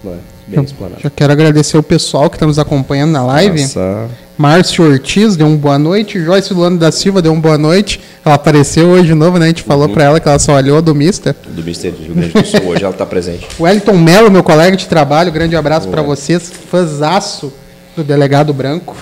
[0.03, 0.17] Não é?
[0.47, 1.01] Bem explanado.
[1.01, 3.61] Já quero agradecer o pessoal que está nos acompanhando na live.
[3.61, 4.07] Nossa,
[4.37, 6.23] Márcio Ortiz deu um boa noite.
[6.23, 7.99] Joyce Luano da Silva deu um boa noite.
[8.23, 9.45] Ela apareceu hoje de novo, né?
[9.45, 11.35] A gente falou pra ela que ela só olhou do Mister.
[11.49, 13.45] do Ministério do Rio Grande do Sul, hoje ela está presente.
[13.59, 16.49] Wellington Mello, meu colega de trabalho, grande abraço pra vocês.
[16.71, 17.51] Fãzaço
[17.95, 18.95] do Delegado Branco.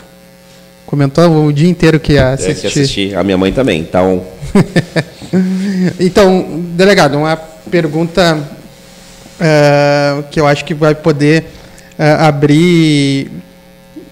[0.88, 2.68] Comentou o dia inteiro que ia É, que assistir.
[2.68, 3.16] assistir.
[3.18, 3.82] A minha mãe também.
[3.82, 4.24] Então,
[6.00, 7.36] então, delegado, uma
[7.70, 8.40] pergunta
[9.40, 11.46] uh, que eu acho que vai poder
[11.98, 13.32] uh, abrir,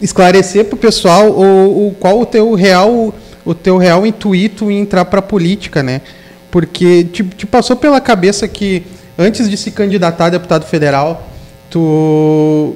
[0.02, 3.14] esclarecer para o pessoal o, o, qual o teu real
[3.46, 6.02] o teu real intuito em entrar para a política, né?
[6.50, 8.84] Porque te, te, passou pela cabeça que
[9.18, 11.28] antes de se candidatar a deputado federal,
[11.70, 12.76] tu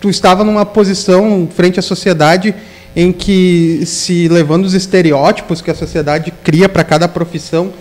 [0.00, 2.54] tu estava numa posição frente à sociedade
[2.94, 7.72] em que se levando os estereótipos que a sociedade cria para cada profissão,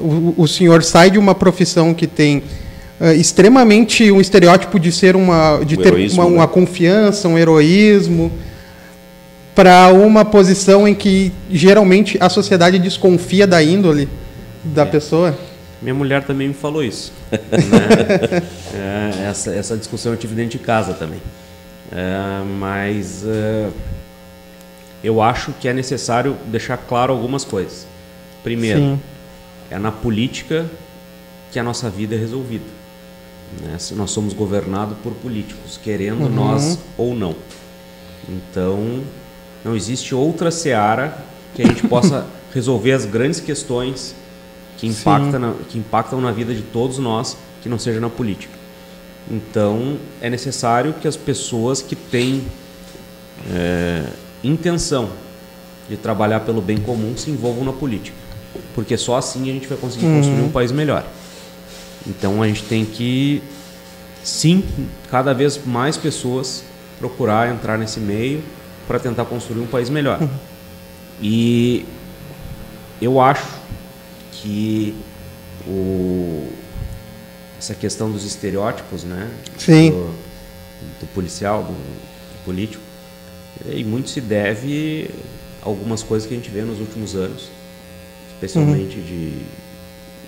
[0.00, 2.38] o, o, senhor sai de uma profissão que tem
[3.00, 6.52] uh, extremamente um estereótipo de ser uma de ter heroísmo, uma, uma né?
[6.52, 8.32] confiança, um heroísmo,
[9.54, 14.08] para uma posição em que geralmente a sociedade desconfia da índole
[14.64, 14.86] da é.
[14.86, 15.38] pessoa.
[15.82, 17.12] Minha mulher também me falou isso.
[17.30, 18.42] né?
[18.74, 21.20] é, essa, essa discussão eu tive dentro de casa também.
[21.90, 23.68] É, mas é,
[25.02, 27.86] eu acho que é necessário deixar claro algumas coisas.
[28.42, 29.00] Primeiro, Sim.
[29.70, 30.68] É na política
[31.52, 32.64] que a nossa vida é resolvida.
[33.60, 33.76] Né?
[33.92, 36.30] Nós somos governados por políticos, querendo uhum.
[36.30, 37.34] nós ou não.
[38.28, 39.02] Então,
[39.64, 41.18] não existe outra seara
[41.54, 44.14] que a gente possa resolver as grandes questões
[44.76, 48.58] que, impacta na, que impactam na vida de todos nós, que não seja na política.
[49.30, 52.44] Então, é necessário que as pessoas que têm
[53.52, 54.06] é,
[54.42, 55.10] intenção
[55.88, 58.16] de trabalhar pelo bem comum se envolvam na política,
[58.74, 60.16] porque só assim a gente vai conseguir uhum.
[60.16, 61.04] construir um país melhor.
[62.06, 63.42] Então, a gente tem que,
[64.24, 64.64] sim,
[65.10, 66.64] cada vez mais pessoas
[66.98, 68.42] procurar entrar nesse meio
[68.86, 70.20] para tentar construir um país melhor.
[70.20, 70.28] Uhum.
[71.22, 71.84] E
[73.00, 73.46] eu acho
[74.32, 74.94] que
[75.66, 76.48] o,
[77.58, 79.30] essa questão dos estereótipos, né?
[79.58, 79.90] Sim.
[79.90, 80.14] Do,
[81.00, 82.82] do policial, do, do, político,
[83.66, 85.10] e muito se deve
[85.62, 87.50] a algumas coisas que a gente vê nos últimos anos,
[88.40, 89.04] especialmente uhum.
[89.04, 89.32] de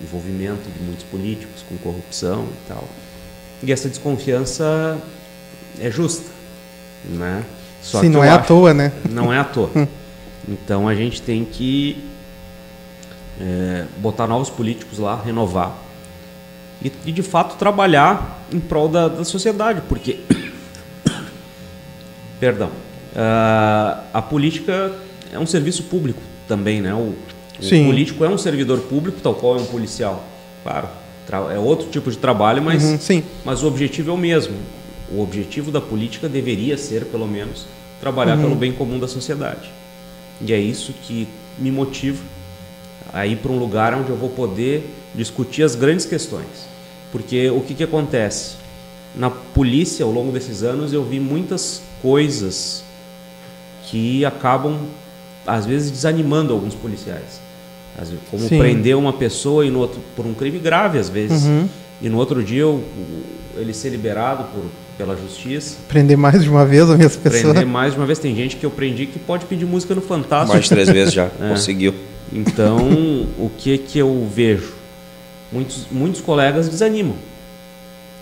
[0.03, 2.87] envolvimento de muitos políticos com corrupção e tal.
[3.63, 4.99] E essa desconfiança
[5.79, 6.29] é justa,
[7.05, 7.43] né?
[7.81, 8.91] Só Sim, não é à toa, né?
[9.09, 9.69] Não é à toa.
[9.75, 9.87] Hum.
[10.45, 12.03] Então a gente tem que
[13.39, 15.73] é, botar novos políticos lá, renovar
[16.83, 20.19] e, e, de fato trabalhar em prol da, da sociedade, porque
[22.41, 24.91] perdão, uh, a política
[25.31, 26.93] é um serviço público também, né?
[26.93, 27.15] O,
[27.59, 30.23] o político é um servidor público, tal qual é um policial,
[30.63, 30.87] claro,
[31.51, 34.55] é outro tipo de trabalho, mas, uhum, mas o objetivo é o mesmo.
[35.11, 37.65] O objetivo da política deveria ser, pelo menos,
[37.99, 38.43] trabalhar uhum.
[38.43, 39.71] pelo bem comum da sociedade.
[40.41, 42.21] E é isso que me motiva
[43.11, 46.67] a ir para um lugar onde eu vou poder discutir as grandes questões.
[47.11, 48.55] Porque o que, que acontece?
[49.15, 52.83] Na polícia, ao longo desses anos, eu vi muitas coisas
[53.85, 54.79] que acabam,
[55.45, 57.39] às vezes, desanimando alguns policiais.
[58.29, 58.57] Como Sim.
[58.57, 61.43] prender uma pessoa e no outro, por um crime grave, às vezes.
[61.43, 61.67] Uhum.
[62.01, 62.83] E no outro dia eu,
[63.55, 64.63] ele ser liberado por,
[64.97, 65.77] pela justiça.
[65.87, 67.53] Prender mais de uma vez a mesma pessoa.
[67.53, 68.19] Prender mais de uma vez.
[68.19, 70.53] Tem gente que eu prendi que pode pedir música no Fantástico.
[70.53, 71.49] Mais de três vezes já, é.
[71.49, 71.93] conseguiu.
[72.31, 72.77] Então,
[73.37, 74.73] o que que eu vejo?
[75.51, 77.15] Muitos, muitos colegas desanimam.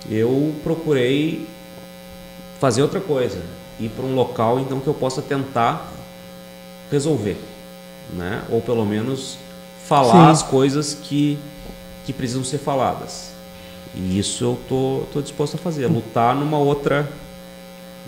[0.10, 1.48] Eu procurei
[2.60, 3.40] fazer outra coisa,
[3.80, 5.92] ir para um local então que eu possa tentar
[6.92, 7.38] resolver,
[8.14, 8.42] né?
[8.50, 9.38] Ou pelo menos
[9.88, 10.32] falar Sim.
[10.32, 11.38] as coisas que
[12.06, 13.30] que precisam ser faladas.
[13.96, 17.08] E isso eu tô, tô disposto a fazer, lutar numa outra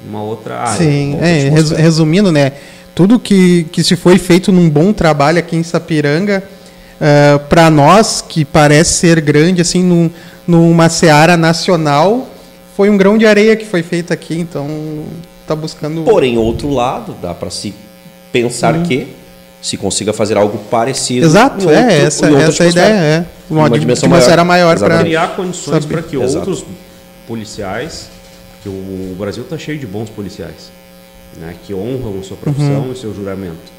[0.07, 0.77] uma outra área.
[0.77, 2.53] Sim, é, resumindo, né?
[2.95, 7.69] tudo que, que se foi feito num bom trabalho aqui em Sapiranga, uh, eh, para
[7.69, 10.09] nós, que parece ser grande, assim, num,
[10.47, 12.27] numa seara nacional,
[12.75, 14.67] foi um grão de areia que foi feito aqui, então
[15.41, 16.03] está buscando...
[16.03, 17.73] Porém, outro lado, dá para se
[18.31, 18.83] pensar hum.
[18.83, 19.07] que
[19.63, 21.25] se consiga fazer algo parecido.
[21.25, 23.25] Exato, é, outro, essa, essa é a ideia, é.
[23.49, 26.49] Uma, uma dimensão maior, maior para criar condições para que Exato.
[26.49, 26.65] outros
[27.25, 28.09] policiais,
[28.61, 30.69] que o Brasil está cheio de bons policiais,
[31.37, 32.91] né, que honram a sua profissão uhum.
[32.91, 33.71] e seu juramento.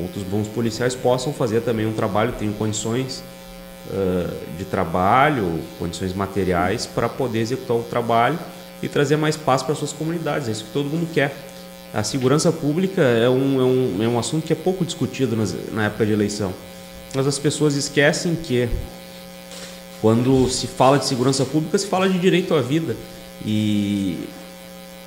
[0.00, 3.24] Outros bons policiais possam fazer também um trabalho, tenham condições
[3.90, 8.38] uh, de trabalho, condições materiais para poder executar o trabalho
[8.80, 10.48] e trazer mais paz para suas comunidades.
[10.48, 11.34] É isso que todo mundo quer.
[11.96, 15.56] A segurança pública é um, é um, é um assunto que é pouco discutido nas,
[15.72, 16.52] na época de eleição.
[17.14, 18.68] Mas as pessoas esquecem que
[20.02, 22.94] quando se fala de segurança pública, se fala de direito à vida.
[23.46, 24.18] E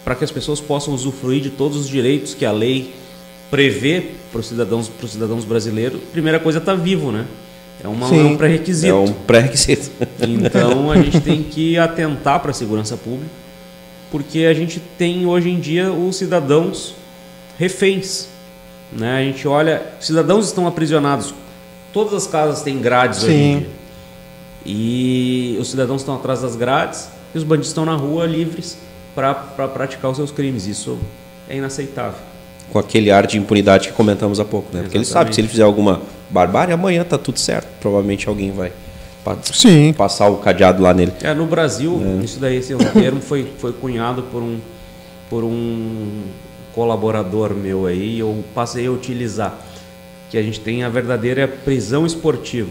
[0.04, 2.92] para que as pessoas possam usufruir de todos os direitos que a lei
[3.52, 7.12] prevê para os cidadãos, para os cidadãos brasileiros, a primeira coisa é estar tá vivo,
[7.12, 7.28] né?
[7.84, 8.88] É, uma, é um pré-requisito.
[8.88, 9.92] É um pré-requisito.
[10.22, 13.30] Então a gente tem que atentar para a segurança pública,
[14.12, 16.96] porque a gente tem hoje em dia os cidadãos
[17.58, 18.28] reféns
[18.92, 19.18] Né?
[19.18, 21.34] A gente olha, cidadãos estão aprisionados.
[21.94, 23.60] Todas as casas têm grades hoje em Sim.
[23.60, 23.70] dia.
[24.66, 28.78] E os cidadãos estão atrás das grades e os bandidos estão na rua livres
[29.14, 30.66] para praticar os seus crimes.
[30.66, 30.98] Isso
[31.48, 32.20] é inaceitável.
[32.72, 34.82] Com aquele ar de impunidade que comentamos há pouco, né?
[34.84, 37.68] Porque ele sabe que se ele fizer alguma barbárie, amanhã tá tudo certo.
[37.80, 38.72] Provavelmente alguém vai
[39.24, 39.94] pa- Sim.
[39.94, 41.14] passar o cadeado lá nele.
[41.22, 44.60] É, no Brasil, isso daí, esse termo foi, foi cunhado por um,
[45.30, 46.22] por um
[46.74, 49.54] colaborador meu aí, e eu passei a utilizar.
[50.30, 52.70] Que a gente tem a verdadeira prisão esportiva.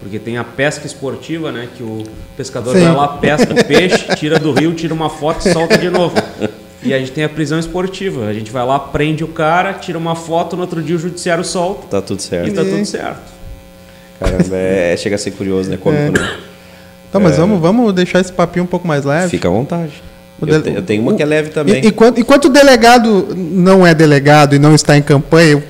[0.00, 1.68] Porque tem a pesca esportiva, né?
[1.76, 2.02] Que o
[2.36, 2.84] pescador Sim.
[2.84, 6.14] vai lá, pesca o peixe, tira do rio, tira uma foto e solta de novo.
[6.82, 8.26] E a gente tem a prisão esportiva.
[8.26, 11.44] A gente vai lá, prende o cara, tira uma foto, no outro dia o judiciário
[11.44, 12.54] solta Tá tudo e certo.
[12.54, 13.33] tá tudo certo.
[14.20, 15.76] Caramba, é, chega a ser curioso, né?
[15.76, 16.38] Cômico, né?
[17.12, 19.28] Tá, mas vamos, vamos deixar esse papinho um pouco mais leve.
[19.30, 20.02] Fica à vontade.
[20.40, 21.82] Eu, dele- te- eu tenho uma que é leve também.
[21.82, 25.62] E- Enquanto, enquanto o delegado não é delegado e não está em campanha,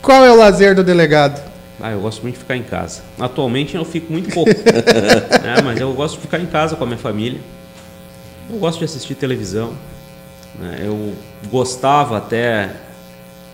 [0.00, 1.40] qual é o lazer do delegado?
[1.80, 3.00] Ah, eu gosto muito de ficar em casa.
[3.18, 5.56] Atualmente eu fico muito pouco, né?
[5.64, 7.40] mas eu gosto de ficar em casa com a minha família.
[8.48, 9.72] Eu gosto de assistir televisão.
[10.60, 10.78] né?
[10.84, 11.12] Eu
[11.50, 12.68] gostava até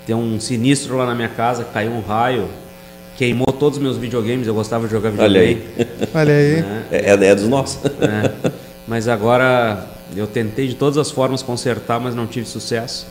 [0.07, 2.49] ter um sinistro lá na minha casa, caiu um raio,
[3.19, 4.47] queimou todos os meus videogames.
[4.47, 5.63] Eu gostava de jogar Olha videogame.
[5.77, 5.87] aí.
[6.15, 6.63] Olha aí.
[6.63, 6.85] né?
[6.91, 7.83] É, é, é dos nossos.
[7.99, 8.33] né?
[8.87, 13.07] Mas agora eu tentei de todas as formas consertar, mas não tive sucesso.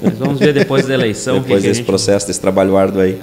[0.00, 1.36] Mas vamos ver depois da eleição.
[1.38, 3.20] o que Depois que a desse gente processo, desse trabalho árduo aí.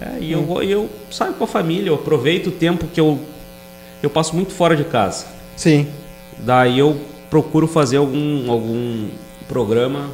[0.00, 2.98] É, e eu, vou- e eu saio com a família, eu aproveito o tempo que
[2.98, 3.20] eu,
[4.02, 5.26] eu passo muito fora de casa.
[5.56, 5.86] Sim.
[6.38, 6.96] Daí eu
[7.28, 9.08] procuro fazer algum, algum
[9.46, 10.08] programa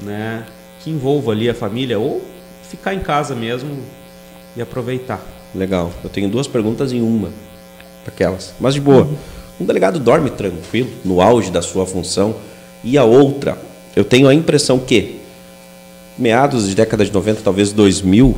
[0.00, 0.44] né,
[0.82, 2.24] que envolva ali a família ou
[2.68, 3.76] ficar em casa mesmo
[4.56, 5.24] e aproveitar.
[5.54, 5.92] Legal.
[6.02, 7.30] Eu tenho duas perguntas em uma.
[8.06, 8.54] Aquelas.
[8.58, 9.08] Mas de boa.
[9.60, 12.36] Um delegado dorme tranquilo, no auge da sua função.
[12.84, 13.58] E a outra,
[13.94, 15.16] eu tenho a impressão que,
[16.18, 18.36] meados de década de 90, talvez 2000,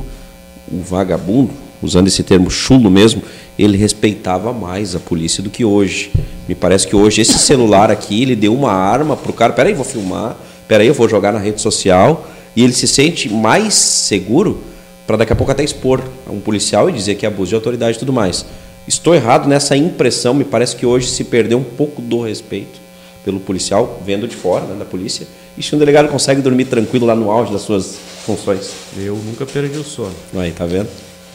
[0.71, 1.51] o vagabundo,
[1.81, 3.21] usando esse termo chulo mesmo,
[3.57, 6.11] ele respeitava mais a polícia do que hoje.
[6.47, 9.85] Me parece que hoje esse celular aqui, ele deu uma arma pro cara, peraí, vou
[9.85, 14.63] filmar, peraí, eu vou jogar na rede social, e ele se sente mais seguro
[15.09, 17.97] para daqui a pouco até expor um policial e dizer que é abuso de autoridade
[17.97, 18.45] e tudo mais.
[18.87, 22.79] Estou errado nessa impressão, me parece que hoje se perdeu um pouco do respeito
[23.25, 25.25] pelo policial, vendo de fora, né, da polícia,
[25.57, 28.71] e se um delegado consegue dormir tranquilo lá no auge das suas funções.
[28.95, 30.13] Eu nunca perdi o sono.
[30.35, 30.89] Aí, tá vendo?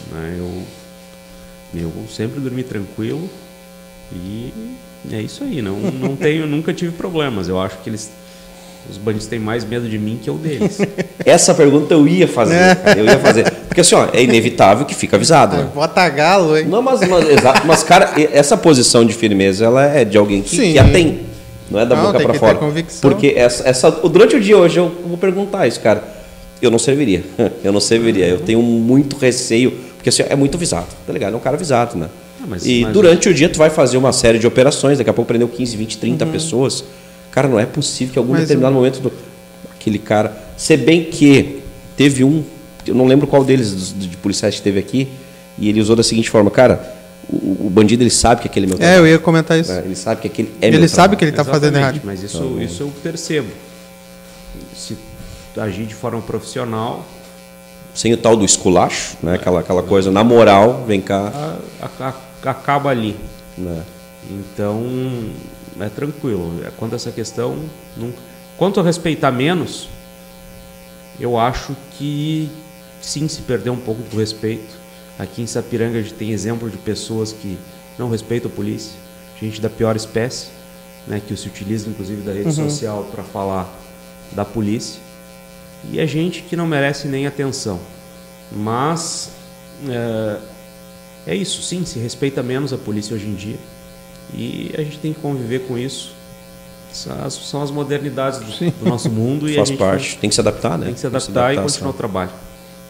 [0.09, 0.37] né?
[0.39, 3.29] Eu, eu sempre dormi tranquilo
[4.13, 4.53] e
[5.11, 5.61] é isso aí.
[5.61, 7.49] Não, não tenho, nunca tive problemas.
[7.49, 8.09] Eu acho que eles,
[8.89, 10.77] os bandidos têm mais medo de mim que eu deles.
[11.25, 13.51] Essa pergunta eu ia fazer, cara, eu ia fazer.
[13.67, 15.67] Porque assim, ó, é inevitável que fica avisado, né?
[15.73, 16.65] Bota galo, hein?
[16.65, 20.55] Não, mas, mas, exato, mas, cara, essa posição de firmeza, ela é de alguém que,
[20.73, 21.21] que a tem.
[21.69, 22.55] Não é da Não, boca para fora.
[22.55, 23.09] convicção.
[23.09, 26.03] Porque essa, essa, durante o dia hoje eu vou perguntar isso, cara.
[26.61, 27.23] Eu não serviria.
[27.63, 28.25] Eu não serviria.
[28.27, 29.71] Eu tenho muito receio.
[29.97, 30.85] Porque assim, é muito avisado.
[31.05, 31.33] Tá ligado?
[31.33, 32.07] É um cara avisado, né?
[32.41, 34.97] Ah, mas- e mas- durante o dia tu vai fazer uma série de operações.
[34.99, 36.31] Daqui a pouco prendeu 15, 20, 30 Uhum.
[36.31, 36.83] pessoas.
[37.35, 39.11] Cara, não é possível que em algum Mas determinado momento do-
[39.77, 40.35] aquele cara.
[40.57, 41.61] Se bem que
[41.97, 42.43] teve um,
[42.87, 45.09] eu não lembro qual deles, dos- de policiais que teve aqui,
[45.59, 46.95] e ele usou da seguinte forma, cara,
[47.29, 48.99] o, o bandido ele sabe que aquele é meu É, trabalho.
[49.01, 49.71] eu ia comentar isso.
[49.73, 49.81] né?
[49.85, 51.17] Ele sabe que aquele é Ele meu sabe trabalho.
[51.17, 52.01] que ele tá fazendo errado.
[52.05, 53.49] Mas isso, isso eu percebo.
[54.73, 54.97] Se
[55.57, 57.05] agir de forma profissional,
[57.93, 59.35] Sem o tal do esculacho, né?
[59.35, 61.31] aquela, aquela coisa na moral, vem cá.
[61.81, 63.15] a- a- a- acaba ali.
[63.57, 63.81] Né?
[64.29, 64.83] Então,
[65.79, 66.61] é tranquilo.
[66.65, 67.57] É, Quanto a essa questão,
[67.95, 68.17] nunca.
[68.57, 69.89] Quanto a respeitar menos,
[71.19, 72.49] eu acho que
[73.01, 74.75] sim se perdeu um pouco do respeito.
[75.17, 77.57] Aqui em Sapiranga a gente tem exemplo de pessoas que
[77.97, 78.93] não respeitam a polícia,
[79.39, 80.47] gente da pior espécie,
[81.07, 83.73] né, que se utiliza inclusive da rede social para falar
[84.31, 84.99] da polícia.
[85.91, 87.79] E é gente que não merece nem atenção.
[88.51, 89.31] Mas
[89.87, 90.39] é,
[91.27, 93.57] é isso, sim, se respeita menos a polícia hoje em dia.
[94.33, 96.13] E a gente tem que conviver com isso.
[96.91, 100.17] São as, são as modernidades do, do nosso mundo e a Faz gente parte.
[100.17, 100.85] Tem que se adaptar, né?
[100.85, 102.29] tem que se adaptar e continuar o trabalho.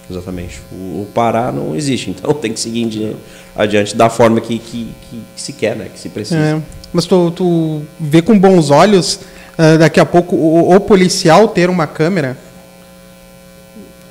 [0.10, 0.62] Exatamente.
[0.72, 3.16] O, o parar não existe, então tem que seguir em di-
[3.56, 5.90] adiante da forma que, que, que se quer, né?
[5.92, 6.40] Que se precisa.
[6.40, 6.62] É,
[6.94, 9.20] mas tu, tu vê com bons olhos
[9.58, 12.38] ah, daqui a pouco o, o policial ter uma câmera?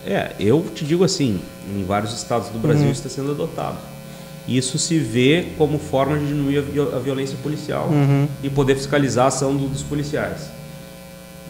[0.07, 1.41] É, eu te digo assim,
[1.75, 2.61] em vários estados do Uhum.
[2.61, 3.77] Brasil isso está sendo adotado.
[4.47, 8.29] Isso se vê como forma de diminuir a, vi- a violência policial Uhum.
[8.43, 10.51] e poder fiscalizar a ação do- dos policiais.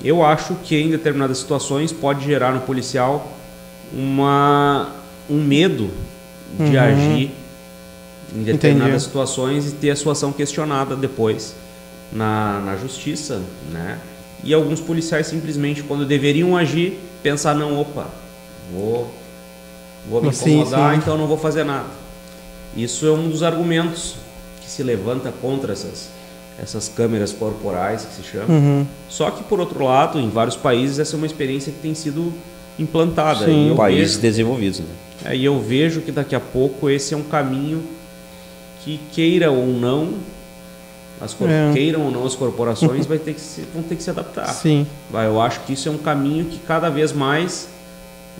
[0.03, 3.32] Eu acho que em determinadas situações pode gerar no policial
[3.92, 4.90] uma,
[5.28, 5.90] um medo
[6.59, 7.30] de agir
[8.34, 8.86] em determinadas Uhum.
[8.88, 9.05] Entendi.
[9.05, 11.55] situações e ter a sua ação questionada depois
[12.12, 13.42] na, na justiça,
[13.72, 13.99] né?
[14.42, 18.07] E alguns policiais simplesmente, quando deveriam agir, pensar, não, opa,
[18.72, 19.12] vou
[20.09, 20.99] Vou me Sim, incomodar, sim.
[20.99, 21.86] então não vou fazer nada.
[22.77, 24.16] Isso é um dos argumentos
[24.61, 26.09] que se levanta contra essas,
[26.61, 28.49] essas câmeras corporais que se chamam.
[28.57, 28.87] Uhum.
[29.09, 32.33] Só que, por outro lado, em vários países, essa é uma experiência que tem sido
[32.79, 33.45] implantada.
[33.47, 33.72] Sim.
[33.72, 34.81] E Países vejo- desenvolvidos.
[34.81, 34.87] Né?
[35.27, 37.83] é, e eu vejo que daqui a pouco esse é um caminho
[38.85, 40.14] que queira ou não,
[41.20, 41.72] as cor- É.
[41.72, 44.49] queiram ou não as corporações vai ter que se, vão ter que se adaptar.
[44.53, 44.87] Sim.
[45.11, 47.68] Vai, eu acho que isso é um caminho que cada vez mais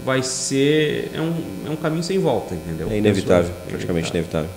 [0.05, 1.32] vai ser é um,
[1.66, 2.88] é um caminho sem volta, entendeu?
[2.90, 4.49] É inevitável, praticamente inevitável.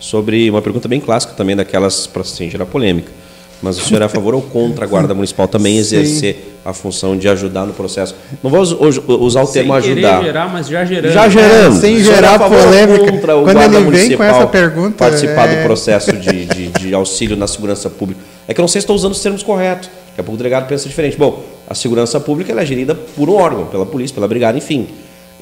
[0.00, 3.10] Sobre uma pergunta bem clássica também, daquelas para sem gerar polêmica.
[3.60, 5.96] Mas o senhor é a favor ou contra a Guarda Municipal também Sim.
[5.96, 8.14] exercer a função de ajudar no processo?
[8.40, 8.60] Não vou
[9.20, 10.22] usar o Sem termo ajudar.
[10.22, 11.12] gerar, mas já gerando.
[11.12, 11.80] Já gerando.
[11.80, 13.10] sem é a gerar polêmica.
[13.10, 16.46] contra o Quando guarda ele vem com municipal essa pergunta, Participar é- do processo de,
[16.46, 18.20] de, de auxílio na segurança pública.
[18.46, 19.88] É que eu não sei se estou usando os termos corretos.
[19.88, 21.16] Daqui a pouco o delegado pensa diferente.
[21.16, 24.88] Bom, a segurança pública é gerida por um órgão, pela polícia, pela brigada, enfim.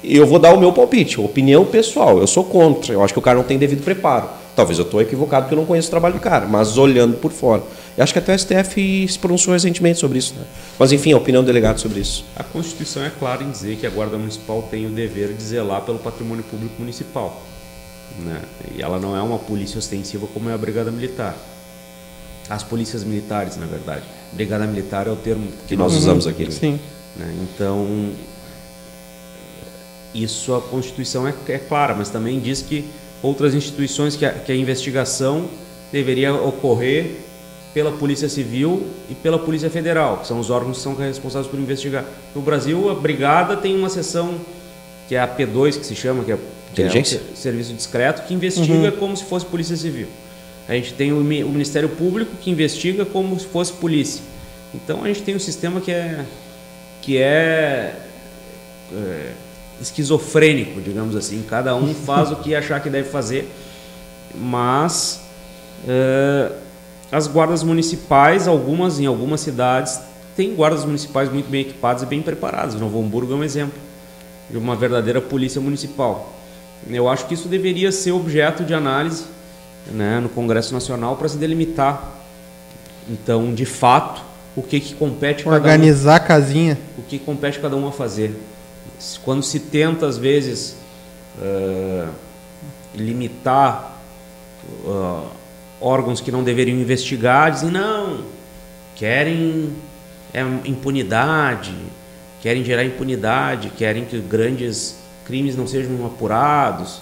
[0.02, 2.18] Eu vou dar o meu palpite, opinião pessoal.
[2.18, 2.92] Eu sou contra.
[2.92, 4.28] Eu acho que o cara não tem devido preparo.
[4.56, 7.30] Talvez eu estou equivocado porque eu não conheço o trabalho do cara, mas olhando por
[7.30, 7.62] fora.
[7.96, 10.34] Eu acho que até o STF se pronunciou recentemente sobre isso.
[10.34, 10.44] Né?
[10.78, 12.24] Mas enfim, a opinião do delegado sobre isso.
[12.34, 15.82] A Constituição é clara em dizer que a Guarda Municipal tem o dever de zelar
[15.82, 17.40] pelo patrimônio público municipal.
[18.18, 18.40] Né?
[18.76, 21.36] E ela não é uma polícia ostensiva como é a Brigada Militar.
[22.48, 24.04] As polícias militares, na verdade.
[24.32, 26.44] Brigada Militar é o termo Que nós usamos aqui.
[26.44, 26.50] né?
[26.50, 26.80] Sim.
[27.16, 27.34] né?
[27.42, 28.12] Então,
[30.14, 32.84] isso a Constituição é, é clara, mas também diz que
[33.22, 35.48] outras instituições que a, que a investigação
[35.92, 37.16] deveria ocorrer
[37.74, 41.60] pela Polícia Civil e pela Polícia Federal, que são os órgãos que são responsáveis por
[41.60, 42.04] investigar.
[42.34, 44.36] No Brasil, a Brigada tem uma seção
[45.08, 46.38] que é a P2, que se chama, que é,
[46.74, 50.08] que é serviço discreto, que investiga como se fosse Polícia Civil.
[50.68, 54.22] A gente tem o, Mi- o Ministério Público que investiga como se fosse polícia.
[54.74, 56.24] Então a gente tem um sistema que é
[57.02, 57.94] que é,
[58.92, 59.32] é,
[59.80, 61.44] esquizofrênico, digamos assim.
[61.48, 63.48] Cada um faz o que achar que deve fazer,
[64.34, 65.20] mas
[65.86, 66.50] é,
[67.12, 70.00] as guardas municipais, algumas em algumas cidades,
[70.36, 72.74] têm guardas municipais muito bem equipadas e bem preparadas.
[72.74, 73.78] Novo Hamburgo é um exemplo
[74.50, 76.32] de uma verdadeira polícia municipal.
[76.88, 79.24] Eu acho que isso deveria ser objeto de análise
[79.90, 82.12] né, no Congresso Nacional para se delimitar,
[83.08, 84.22] então, de fato,
[84.56, 86.78] o que, que compete cada um Organizar a casinha.
[86.98, 88.34] o que compete cada um a fazer.
[89.24, 90.76] Quando se tenta, às vezes,
[91.40, 92.08] eh,
[92.94, 93.96] limitar
[94.86, 95.24] ah,
[95.80, 98.24] órgãos que não deveriam investigar, dizem, não,
[98.94, 99.72] querem
[100.32, 101.74] é, impunidade,
[102.40, 107.00] querem gerar impunidade, querem que grandes crimes não sejam apurados.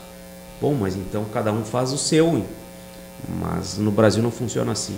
[0.61, 2.45] Bom, mas então cada um faz o seu.
[3.29, 4.97] Mas no Brasil não funciona assim.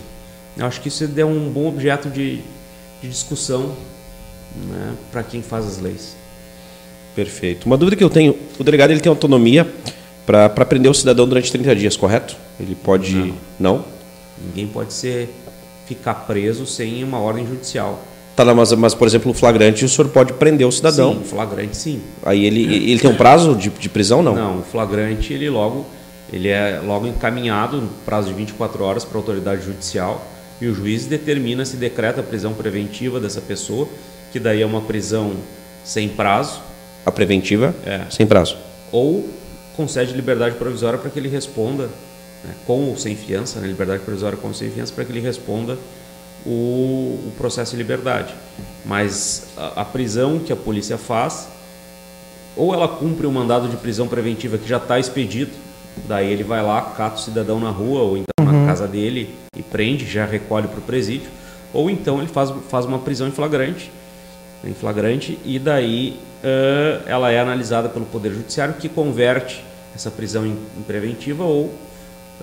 [0.57, 2.41] Eu acho que isso é um bom objeto de,
[3.03, 3.75] de discussão
[4.69, 6.17] né, para quem faz as leis.
[7.15, 7.67] Perfeito.
[7.67, 9.71] Uma dúvida que eu tenho: o delegado ele tem autonomia
[10.25, 12.37] para prender o cidadão durante 30 dias, correto?
[12.59, 13.35] Ele pode.
[13.59, 13.85] Não?
[14.45, 15.35] Ninguém pode ser
[15.87, 18.03] ficar preso sem uma ordem judicial.
[18.35, 21.15] Tá, mas, mas, por exemplo, no flagrante, o senhor pode prender o cidadão.
[21.15, 22.03] Sim, flagrante sim.
[22.23, 24.23] Aí ele, ele tem um prazo de, de prisão?
[24.23, 24.35] Não.
[24.35, 25.87] Não, o flagrante ele logo
[26.37, 30.25] ele é logo encaminhado no prazo de 24 horas para a autoridade judicial
[30.61, 33.89] e o juiz determina se decreta a prisão preventiva dessa pessoa,
[34.33, 35.35] que daí é uma prisão
[35.85, 36.61] sem prazo,
[37.05, 38.03] A preventiva, É.
[38.11, 38.57] sem prazo.
[38.93, 39.29] ou
[39.77, 41.85] concede liberdade provisória para que ele responda,
[42.45, 45.21] né, com ou sem fiança, né, liberdade provisória com ou sem fiança, para que ele
[45.21, 45.77] responda
[46.45, 48.35] o, o processo de liberdade.
[48.85, 51.49] Mas a, a prisão que a polícia faz,
[52.57, 55.51] ou ela cumpre o mandado de prisão preventiva que já está expedido,
[56.09, 59.63] daí ele vai lá, cata o cidadão na rua ou então na casa dele e
[59.63, 61.29] prende, já recolhe para o presídio,
[61.73, 63.91] ou então ele faz, faz uma prisão em flagrante,
[64.65, 70.45] em flagrante e daí ãh, ela é analisada pelo Poder Judiciário que converte essa prisão
[70.47, 71.73] em, em preventiva ou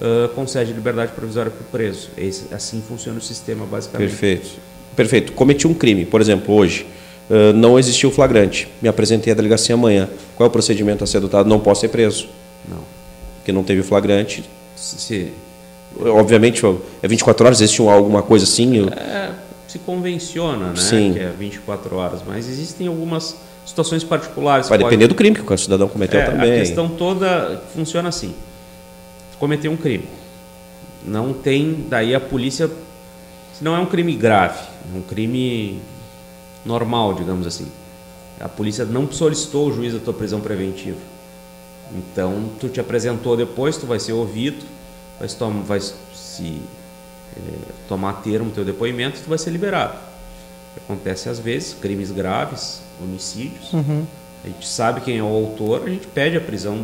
[0.01, 2.10] ãh, concede liberdade provisória para o preso.
[2.18, 4.10] Esse, assim funciona o sistema basicamente.
[4.10, 4.49] Perfeito.
[4.95, 5.32] Perfeito.
[5.34, 6.86] Cometi um crime, por exemplo, hoje.
[7.30, 8.68] eh, não existiu flagrante.
[8.82, 10.10] Me apresentei à delegacia amanhã.
[10.36, 11.49] Qual é o procedimento a ser adotado?
[11.49, 12.28] Não posso ser preso.
[12.68, 12.84] Não.
[13.43, 14.49] Porque não teve flagrante.
[14.73, 15.33] Se,
[15.99, 16.63] Obviamente,
[17.03, 18.77] é 24 horas, existe um- alguma coisa assim?
[18.77, 19.31] eu- é,
[19.67, 20.75] se convenciona, né?
[20.77, 21.13] Sim.
[21.13, 23.35] Que é 24 horas, mas existem algumas
[23.65, 24.69] situações particulares.
[24.69, 26.53] Vai que depender do crime que o cidadão cometeu É, também.
[26.53, 28.33] A questão toda funciona assim.
[29.37, 30.05] Cometeu um crime.
[31.05, 32.67] Não tem, daí a polícia,
[33.55, 34.59] se não é um crime grave,
[34.93, 35.79] é um crime
[36.65, 37.67] normal, digamos assim.
[38.39, 40.97] A polícia não solicitou o juiz da tua prisão preventiva.
[41.95, 44.65] Então, tu te apresentou depois, tu vai ser ouvido,
[45.19, 46.57] vai se, tom- vai se
[47.37, 47.39] eh,
[47.87, 49.93] tomar termo teu depoimento, tu vai ser liberado.
[50.77, 53.71] Acontece às vezes, crimes graves, homicídios,
[54.43, 56.83] A gente sabe quem é o autor, a gente pede a prisão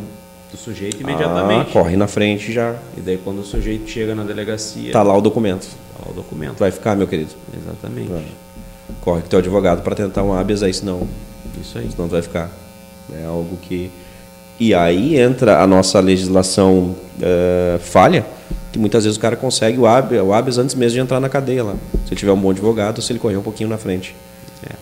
[0.50, 1.68] do sujeito imediatamente.
[1.70, 2.76] Ah, corre na frente já.
[2.96, 5.66] E daí quando o sujeito chega na delegacia, Tá lá o documento.
[5.94, 6.58] tá lá o documento.
[6.58, 7.32] Vai ficar, meu querido.
[7.54, 8.10] Exatamente.
[9.02, 11.06] Corre com teu advogado para tentar um habeas aí, senão,
[11.60, 11.90] Isso aí.
[11.90, 12.50] senão tu vai ficar.
[13.12, 13.90] É algo que.
[14.60, 18.26] E aí entra a nossa legislação eh, falha,
[18.70, 21.30] que muitas vezes o cara consegue o habeas, o habeas antes mesmo de entrar na
[21.30, 21.74] cadeia lá.
[22.04, 24.14] Se ele tiver um bom advogado, se ele correr um pouquinho na frente.
[24.62, 24.74] É,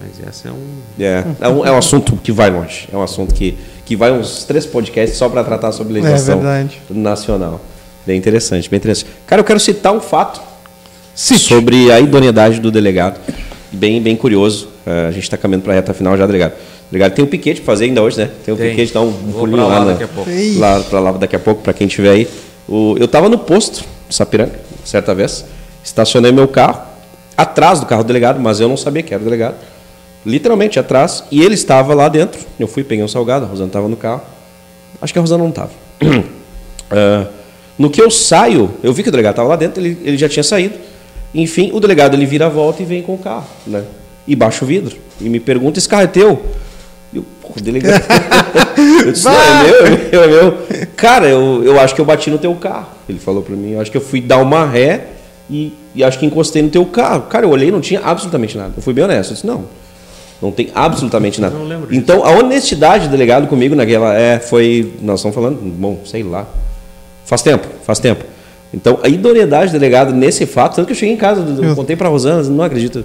[0.00, 0.64] mas essa é um.
[1.00, 2.88] É, é um, é um assunto que vai longe.
[2.92, 6.80] É um assunto que, que vai uns três podcasts só para tratar sobre legislação verdade.
[6.88, 7.60] nacional.
[8.06, 9.10] Bem interessante, bem interessante.
[9.26, 10.40] Cara, eu quero citar um fato
[11.16, 11.40] Cite.
[11.40, 13.18] sobre a idoneidade do delegado.
[13.72, 14.68] Bem, bem curioso.
[14.86, 16.52] Eh, a gente está caminhando para a reta final já, delegado.
[16.90, 18.30] Delegado, tem um piquete pra fazer ainda hoje, né?
[18.44, 18.70] Tem um Tem.
[18.70, 20.30] piquete, dá um Vou pulinho pra lá lá, na- daqui a pouco.
[20.30, 20.56] Ei.
[20.56, 22.28] lá para lá daqui a pouco, para quem tiver aí.
[22.68, 24.52] O, eu estava no posto de Sapiranga,
[24.84, 25.44] certa vez,
[25.84, 26.80] estacionei meu carro
[27.36, 29.56] atrás do carro do delegado, mas eu não sabia que era o delegado.
[30.24, 32.40] Literalmente atrás, e ele estava lá dentro.
[32.58, 34.22] Eu fui, peguei um salgado, a Rosana estava no carro.
[35.00, 35.70] Acho que a Rosana não estava.
[36.88, 37.26] Ah,
[37.76, 40.28] no que eu saio, eu vi que o delegado estava lá dentro, ele, ele já
[40.28, 40.74] tinha saído.
[41.34, 43.82] Enfim, o delegado ele vira a volta e vem com o carro, né?
[44.26, 44.96] E baixa o vidro.
[45.20, 46.40] E me pergunta: esse carro é teu?
[47.14, 48.02] Eu, o delegado.
[49.06, 50.58] eu disse: não, é meu, é meu, é meu.
[50.96, 52.88] Cara, eu, eu acho que eu bati no teu carro.
[53.08, 55.04] Ele falou para mim: eu acho que eu fui dar uma ré
[55.48, 57.22] e, e acho que encostei no teu carro.
[57.22, 58.72] Cara, eu olhei e não tinha absolutamente nada.
[58.76, 59.30] Eu fui bem honesto.
[59.30, 59.64] Eu disse: não,
[60.42, 61.54] não tem absolutamente nada.
[61.56, 61.98] Não lembro disso.
[61.98, 64.92] Então, a honestidade do delegado comigo naquela é, foi.
[65.00, 66.46] Nós estamos falando, bom, sei lá.
[67.24, 68.24] Faz tempo, faz tempo.
[68.74, 71.74] Então, a idoneidade do delegado nesse fato, tanto que eu cheguei em casa, eu Eu-
[71.76, 73.04] contei pra Rosana, não acredito.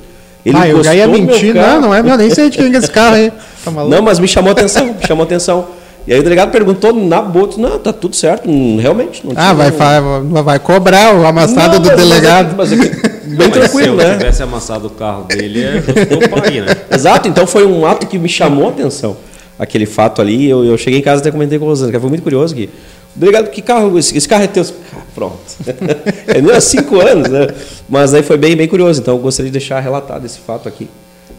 [0.54, 1.54] Ah, eu já ia mentir.
[1.54, 1.74] carro.
[1.74, 3.32] Não, não é meu, nem sei de quem é esse carro aí.
[3.64, 3.94] Tá maluco?
[3.96, 5.68] Não, mas me chamou a atenção, me chamou a atenção.
[6.08, 9.22] E aí o delegado perguntou na boa, não, tá tudo certo, realmente.
[9.26, 10.02] Não Ah, vai, vai,
[10.44, 12.56] vai cobrar o amassado Não, do mas- delegado.
[12.58, 14.18] Mas é, que- mas é que- bem Mas tranquilo, se né?
[14.18, 16.76] tivesse amassado o carro dele, é pai, né?
[16.92, 19.16] Exato, então foi um ato que me chamou a atenção.
[19.60, 22.00] Aquele fato ali, eu, eu cheguei em casa e até comentei com a Rosana, que
[22.00, 22.70] foi muito curioso que o
[23.16, 24.64] delegado, que carro, esse, esse carro é teu?
[24.96, 25.40] Ah, pronto.
[26.28, 27.48] é nem há cinco anos, né?
[27.90, 30.88] Mas aí foi bem, bem curioso, então eu gostaria de deixar relatado esse fato aqui.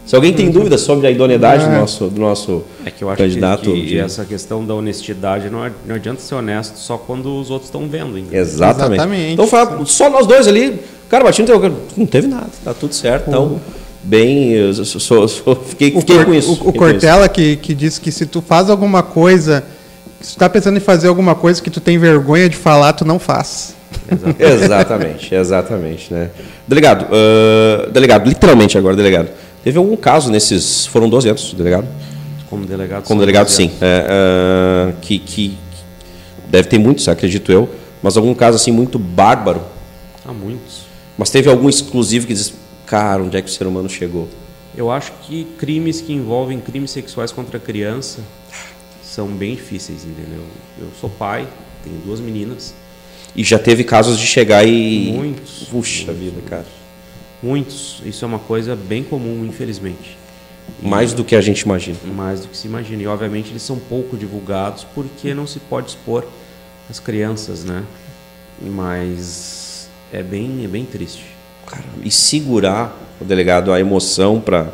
[0.05, 1.79] Se alguém tem dúvidas sobre a idoneidade do É.
[1.79, 3.71] nosso, do nosso É que eu acho candidato.
[3.71, 7.39] que, que de- essa questão da honestidade não, ad- não adianta ser honesto só quando
[7.39, 8.17] os outros estão vendo.
[8.17, 8.35] Ainda.
[8.35, 8.93] Exatamente.
[8.95, 9.31] Exatamente.
[9.33, 10.77] Então foi só nós dois ali,
[11.09, 11.73] cara, bati no teu.
[11.95, 13.29] Não teve nada, tá tudo certo.
[13.29, 13.61] Então,
[14.03, 16.51] bem, eu sou- sou- sou- fiquei, O, fiquei com isso.
[16.51, 19.63] o- o Cortella que, que diz que se tu faz alguma coisa,
[20.23, 23.03] se tu tá pensando em fazer alguma coisa que tu tem vergonha de falar, tu
[23.03, 23.75] não faz.
[24.39, 26.31] Exatamente, exatamente, né?
[26.67, 29.29] Delegado, ah, delegado, literalmente agora, delegado.
[29.63, 30.85] Teve algum caso nesses.
[30.85, 31.87] Foram 12 anos, delegado?
[32.49, 33.03] Como delegado.
[33.03, 33.71] Como delegado, 12 sim.
[33.81, 35.57] É, ah, que, que
[36.47, 37.69] deve ter muitos, acredito eu,
[38.01, 39.61] mas algum caso assim muito bárbaro.
[40.25, 40.83] Há muitos.
[41.17, 42.53] Mas teve algum exclusivo que diz,
[42.85, 44.29] cara, onde é que o ser humano chegou?
[44.75, 48.21] Eu acho que crimes que envolvem crimes sexuais contra a criança
[49.13, 50.43] são bem difíceis, entendeu?
[50.79, 51.47] Eu sou pai,
[51.83, 52.73] tenho duas meninas,
[53.35, 55.11] E já teve casos de chegar e.
[55.11, 55.67] Muitos.
[55.69, 56.65] Puxa vida, cara.
[57.41, 58.01] muitos.
[58.05, 60.17] Isso é uma coisa bem comum, infelizmente.
[60.81, 61.97] Mais do que a gente imagina.
[62.15, 63.03] mais do que se imagina.
[63.03, 66.25] E obviamente eles são pouco divulgados porque não se pode expor
[66.89, 67.83] as crianças, né?
[68.61, 71.25] Mas é bem, é bem triste.
[71.67, 74.71] Cara, e segurar o delegado a emoção pra.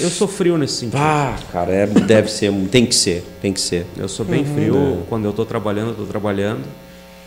[0.00, 0.98] Eu sou frio nesse sentido.
[1.00, 3.86] Ah, cara, é, deve ser, tem que ser, tem que ser.
[3.96, 4.54] Eu sou bem Uhum.
[4.54, 5.02] frio.
[5.08, 6.62] Quando eu estou trabalhando, eu estou trabalhando.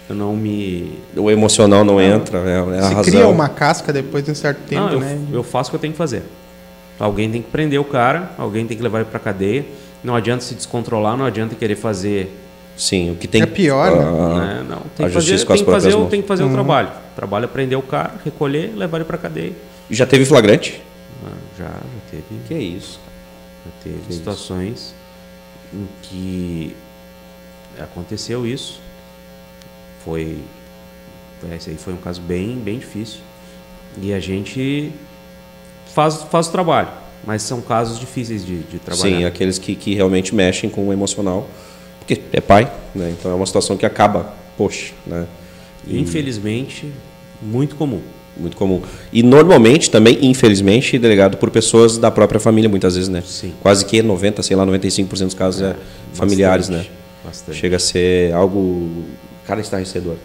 [0.10, 1.00] Eu não me.
[1.16, 3.04] O emocional não entra, é, é a Se razão.
[3.04, 5.20] cria uma casca depois de um certo tempo, não, eu, né?
[5.32, 6.24] eu faço o que eu tenho que fazer.
[7.00, 9.66] Alguém tem que prender o cara, alguém tem que levar ele para cadeia.
[10.04, 12.36] Não adianta se descontrolar, não adianta querer fazer
[12.76, 14.04] Sim, o que tem É pior, né?
[14.06, 14.66] ah, né?
[14.70, 16.50] Não, tem a que justiça fazer, com as tem que fazer, tem que fazer Uhum.
[16.50, 16.88] o trabalho.
[16.88, 19.52] O trabalho é prender o cara, recolher, levar ele para cadeia.
[19.92, 20.82] Já teve flagrante?
[21.60, 21.80] Já, já
[22.10, 23.00] teve, Que isso?
[23.66, 24.18] já teve Que isso.
[24.20, 24.96] situações
[25.74, 26.76] em que
[27.80, 28.80] aconteceu isso.
[30.04, 30.38] Foi,
[31.56, 33.20] esse aí foi um caso bem, bem difícil.
[34.02, 34.92] E a gente
[35.94, 36.90] faz, faz o trabalho,
[37.26, 39.18] mas são casos difíceis de, de trabalhar.
[39.18, 41.48] Sim, aqueles que, que realmente mexem com o emocional.
[42.00, 43.14] Porque é pai, né?
[43.18, 45.28] Então é uma situação que acaba, poxa, né?
[45.86, 46.92] E, Infelizmente,
[47.42, 48.02] muito comum.
[48.40, 48.82] Muito comum.
[49.12, 53.22] E normalmente também, infelizmente, delegado por pessoas da própria família, muitas vezes, né?
[53.26, 53.54] Sim.
[53.62, 55.76] Quase que 90, sei lá, 95% dos casos é,
[56.14, 56.78] familiares, né?
[56.78, 57.58] Bastante, Bastante.
[57.58, 58.90] Chega a ser algo,
[59.46, 60.16] cara, estarrecedor.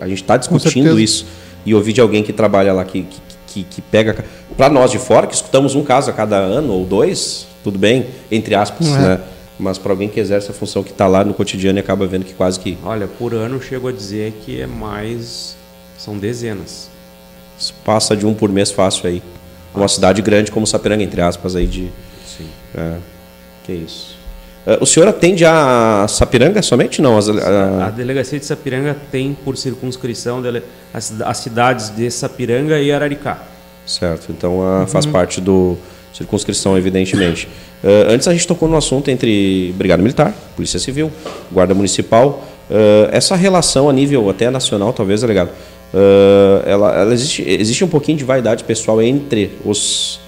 [0.00, 1.26] A gente está discutindo isso
[1.66, 4.24] e ouvir de alguém que trabalha lá, que, que, que, que pega.
[4.56, 8.06] Para nós de fora, que escutamos um caso a cada ano ou dois, tudo bem,
[8.30, 8.98] entre aspas, é.
[8.98, 9.20] né?
[9.58, 12.24] Mas para alguém que exerce a função que está lá no cotidiano e acaba vendo
[12.24, 15.56] que quase que Olha, por ano eu chego a dizer que é mais.
[15.98, 16.90] São dezenas.
[17.84, 19.22] Passa de um por mês fácil aí.
[19.74, 21.88] Uma cidade grande como Sapiranga, entre aspas, aí de.
[22.26, 22.46] Sim.
[22.74, 22.94] É,
[23.64, 24.16] que isso.
[24.66, 27.00] Eh, o senhor atende a Sapiranga somente?
[27.00, 32.78] Não, as, A a- delegacia de Sapiranga tem por circunscrição dele- as, cidades de Sapiranga
[32.78, 33.38] e Araricá.
[33.86, 34.30] certo.
[34.30, 35.76] Então ah, faz parte do
[36.12, 37.48] circunscrição, evidentemente.
[37.82, 41.10] Eh, antes a gente tocou no assunto entre Brigada Militar, Polícia Civil,
[41.50, 42.44] Guarda Municipal.
[42.70, 45.50] Eh, essa relação a nível até nacional, talvez, delegado,
[45.94, 50.20] eh, ela, ela existe, existe um pouquinho de vaidade pessoal entre os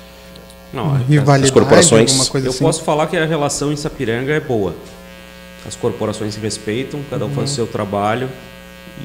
[0.73, 2.65] Não, é- Rivalidade, As corporações- eu assim.
[2.65, 4.75] posso falar que a relação em Sapiranga é boa.
[5.67, 8.29] As corporações se respeitam, cada um faz o seu trabalho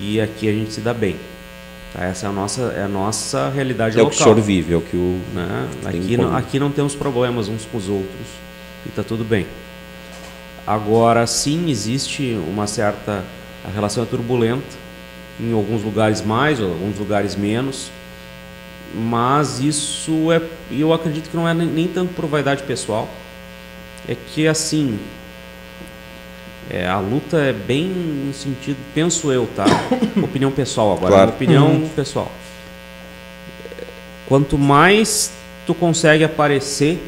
[0.01, 1.15] e aqui a gente se dá bem.
[1.93, 2.03] Tá?
[2.05, 4.33] Essa é a nossa, é a nossa realidade é o que o local.
[4.35, 5.67] senhor vive, é o que o né?
[5.85, 8.27] Aqui, não, aqui não temos problemas uns com os outros
[8.85, 9.45] e está tudo bem.
[10.67, 13.23] Agora, sim, existe uma certa.
[13.65, 14.61] A relação é turbulenta,
[15.39, 17.89] em alguns lugares mais, ou alguns lugares menos,
[18.93, 20.41] mas isso é.
[20.71, 23.07] Eu acredito que não é nem, nem tanto por vaidade pessoal,
[24.07, 24.99] é que assim.
[26.69, 29.65] é, a luta é bem no sentido, penso eu, tá?
[30.21, 31.31] opinião pessoal agora, Claro.
[31.31, 32.31] opinião pessoal.
[34.27, 35.31] Quanto mais
[35.65, 37.01] tu consegue aparecer,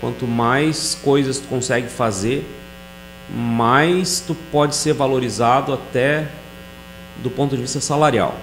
[0.00, 2.44] quanto mais coisas tu consegue fazer,
[3.32, 6.26] mais tu pode ser valorizado até
[7.22, 8.36] do ponto de vista salarial.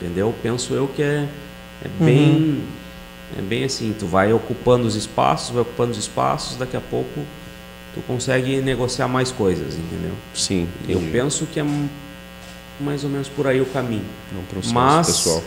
[0.00, 0.34] Entendeu?
[0.42, 1.28] Penso eu que é,
[1.84, 2.62] é bem
[3.38, 7.20] é bem assim, tu vai ocupando os espaços, vai ocupando os espaços, daqui a pouco
[7.94, 10.12] tu consegue negociar mais coisas, entendeu?
[10.34, 11.12] Sim, Eu entendi.
[11.12, 11.64] penso que é
[12.80, 14.04] mais ou menos por aí o caminho.
[14.34, 15.44] É um processo Mas pessoal.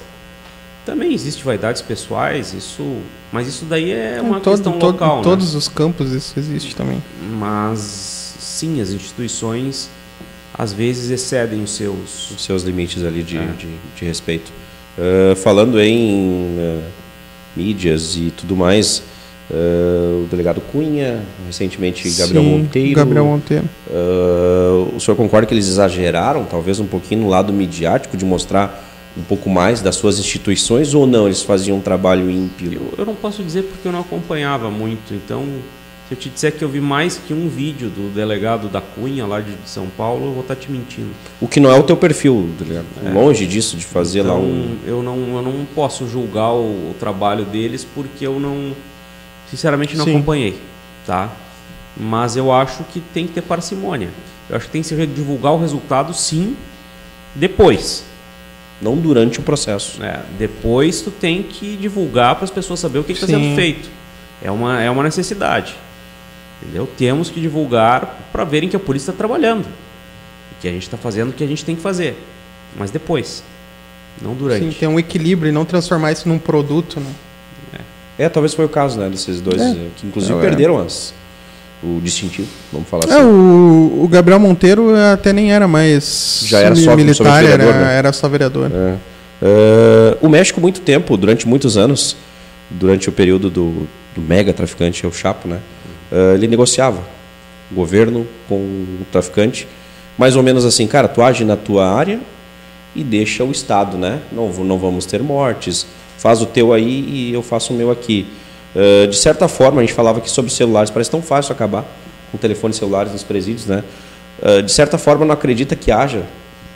[0.86, 3.02] também existe vaidades pessoais, isso,
[3.34, 5.24] mas isso daí é uma Em todo- questão todo- local, em né?
[5.24, 7.02] todos os campos isso existe também.
[7.38, 7.80] Mas
[8.40, 9.90] sim, as instituições
[10.54, 13.46] às vezes excedem os seus os seus limites ali de, É.
[13.58, 14.52] de, de respeito.
[14.98, 16.88] Ah, falando em ah,
[17.56, 19.04] mídias e tudo mais,
[19.52, 22.96] ah, o delegado Cunha, recentemente Gabriel Sim, Monteiro.
[22.96, 23.66] Gabriel Monteiro.
[24.96, 29.22] o senhor concorda que eles exageraram, talvez um pouquinho no lado midiático, de mostrar um
[29.22, 31.26] pouco mais das suas instituições ou não?
[31.28, 32.74] Eles faziam um trabalho ímpio?
[32.74, 35.46] Eu, eu não posso dizer porque eu não acompanhava muito, então
[36.14, 39.26] se eu te disser que eu vi mais que um vídeo do delegado da Cunha
[39.26, 41.10] lá de São Paulo, eu vou estar te mentindo.
[41.42, 42.86] O que não é o teu perfil, delegado.
[43.14, 44.78] Longe disso, de fazer lá Então, um.
[44.86, 48.74] eu, não, eu não posso julgar o, o trabalho deles porque eu não,
[49.50, 50.12] sinceramente, não Sim.
[50.12, 50.60] acompanhei,
[51.06, 51.32] tá?
[51.98, 54.10] Mas eu acho que tem que ter parcimônia.
[54.50, 56.56] Eu acho que tem que se divulgar o resultado, sim,
[57.34, 58.06] depois.
[58.82, 60.00] Não durante o processo.
[60.00, 60.24] né?
[60.38, 63.90] Depois tu tem que divulgar para as pessoas saber o que está sendo feito.
[64.42, 65.76] É uma, é uma necessidade.
[66.64, 66.88] Entendeu?
[66.98, 69.66] Temos que divulgar para verem que a polícia está trabalhando.
[70.52, 72.16] E que a gente está fazendo o que a gente tem que fazer.
[72.78, 73.44] Mas depois.
[74.22, 74.64] Não durante.
[74.66, 77.12] Sim, ter um equilíbrio e não transformar isso num produto, né?
[78.18, 79.72] É, talvez foi o caso, né, desses dois, É.
[79.72, 80.40] eh, que inclusive É.
[80.42, 81.12] perderam as,
[81.84, 83.24] o distintivo, vamos falar É, assim.
[83.26, 87.82] o, o Gabriel Monteiro até nem era mais Já era só- só militar, era, vereador,
[87.82, 87.96] né?
[87.98, 88.72] era só vereador.
[88.72, 88.96] É.
[89.42, 92.16] Eh, o México, muito tempo, durante muitos anos,
[92.70, 95.58] durante o período do, do mega traficante, é o Chapo, né,
[96.14, 97.02] eh, ele negociava
[97.72, 99.68] o governo com o traficante,
[100.16, 102.20] mais ou menos assim, cara, tu age na tua área
[102.96, 104.22] e deixa o Estado, né?
[104.32, 105.88] Não, não vamos ter mortes,
[106.20, 108.28] faz o teu aí e eu faço o meu aqui.
[108.76, 111.84] Eh, de certa forma, a gente falava aqui sobre celulares, parece tão fácil acabar
[112.32, 113.84] com telefones celulares nos presídios, né?
[114.42, 116.24] Eh, de certa forma, não acredita que haja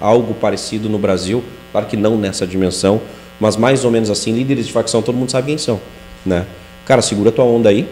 [0.01, 2.99] algo parecido no Brasil, claro que não nessa dimensão,
[3.39, 5.79] mas mais ou menos assim, líderes de facção, todo mundo sabe quem são,
[6.25, 6.45] né?
[6.85, 7.87] Cara, segura tua onda aí,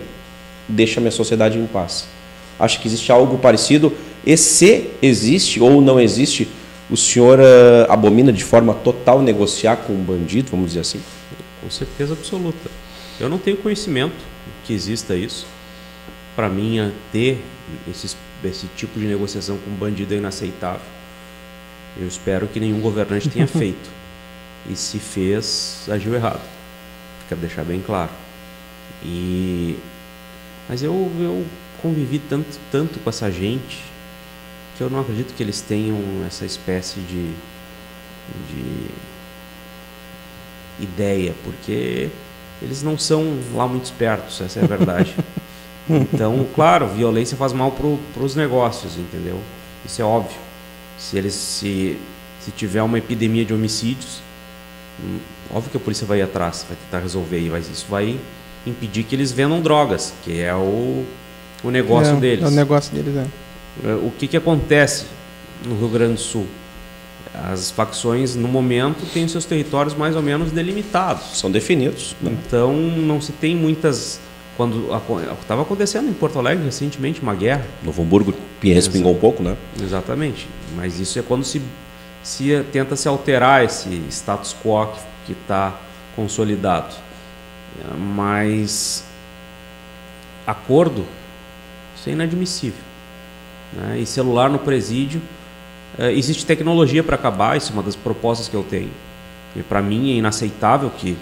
[0.68, 2.08] deixa a minha sociedade em paz.
[2.60, 3.94] Acha que existe algo parecido?
[4.26, 6.48] E se existe ou não existe,
[6.90, 11.02] o senhor eh, abomina de forma total negociar com um bandido, vamos dizer assim?
[11.62, 12.70] Com certeza absoluta.
[13.20, 14.16] Eu não tenho conhecimento
[14.64, 15.46] que exista isso.
[16.36, 17.42] Para mim, é ter
[17.90, 20.82] esses, esse tipo de negociação com bandido é inaceitável.
[21.98, 23.90] Eu espero que nenhum governante tenha feito.
[24.70, 26.42] E se fez, agiu errado.
[27.30, 28.12] Quero deixar bem claro.
[29.04, 29.76] E
[30.68, 31.46] mas eu, eu
[31.82, 33.84] convivi tanto, tanto com essa gente
[34.78, 35.98] que eu não acredito que eles tenham
[36.28, 37.32] essa espécie de,
[38.50, 38.92] de
[40.80, 42.10] ideia, porque
[42.62, 45.16] eles não são lá muito espertos, essa é a verdade.
[45.88, 49.40] Então, claro, violência faz mal para os negócios, entendeu?
[49.86, 50.40] Isso é óbvio.
[50.98, 51.96] Se eles se,
[52.40, 54.20] se tiver uma epidemia de homicídios,
[55.00, 55.20] hum,
[55.54, 58.20] óbvio que a polícia vai ir atrás, vai tentar resolver, e vai, isso vai
[58.66, 61.06] impedir que eles vendam drogas, que é o,
[61.64, 62.44] o negócio é, deles.
[62.44, 63.26] É o negócio deles, é.
[63.96, 65.06] O que, que acontece
[65.66, 66.48] no Rio Grande do Sul?
[67.52, 71.38] As facções, no momento, têm seus territórios mais ou menos delimitados.
[71.38, 72.16] São definidos.
[72.22, 72.32] Né?
[72.32, 74.20] Então, não se tem muitas
[74.56, 74.90] quando
[75.42, 77.66] estava acontecendo em Porto Alegre recentemente uma guerra.
[77.84, 79.58] Novo Hamburgo respingou um pouco, né?
[79.82, 80.48] Exatamente.
[80.76, 81.62] Mas isso é quando se,
[82.24, 84.88] se tenta se alterar esse status quo
[85.26, 85.78] que está
[86.16, 86.96] consolidado.
[87.98, 89.06] Mas
[90.46, 91.06] acordo,
[91.96, 92.84] isso é inadmissível.
[93.74, 94.00] Né?
[94.00, 95.22] E celular no presídio,
[95.98, 98.92] é, existe tecnologia para acabar, isso é uma das propostas que eu tenho.
[99.56, 101.18] E para mim é inaceitável que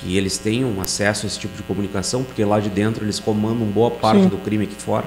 [0.00, 3.66] que eles tenham acesso a esse tipo de comunicação, porque lá de dentro eles comandam
[3.66, 4.28] boa parte Sim.
[4.28, 5.04] do crime aqui fora.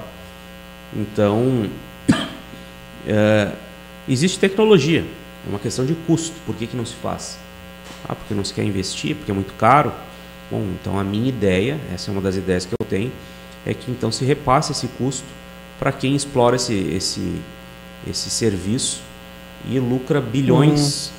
[0.94, 1.68] Então,
[3.06, 3.52] é,
[4.08, 5.04] existe tecnologia,
[5.46, 6.36] é uma questão de custo.
[6.46, 7.38] Por que, que não se faz?
[8.08, 9.92] Ah, porque não se quer investir, porque é muito caro.
[10.80, 13.12] Então a minha ideia, essa é uma das ideias que eu tenho,
[13.66, 15.26] é que então se repasse esse custo
[15.78, 17.42] para quem explora esse, esse,
[18.08, 19.02] esse serviço
[19.68, 21.10] e lucra bilhões,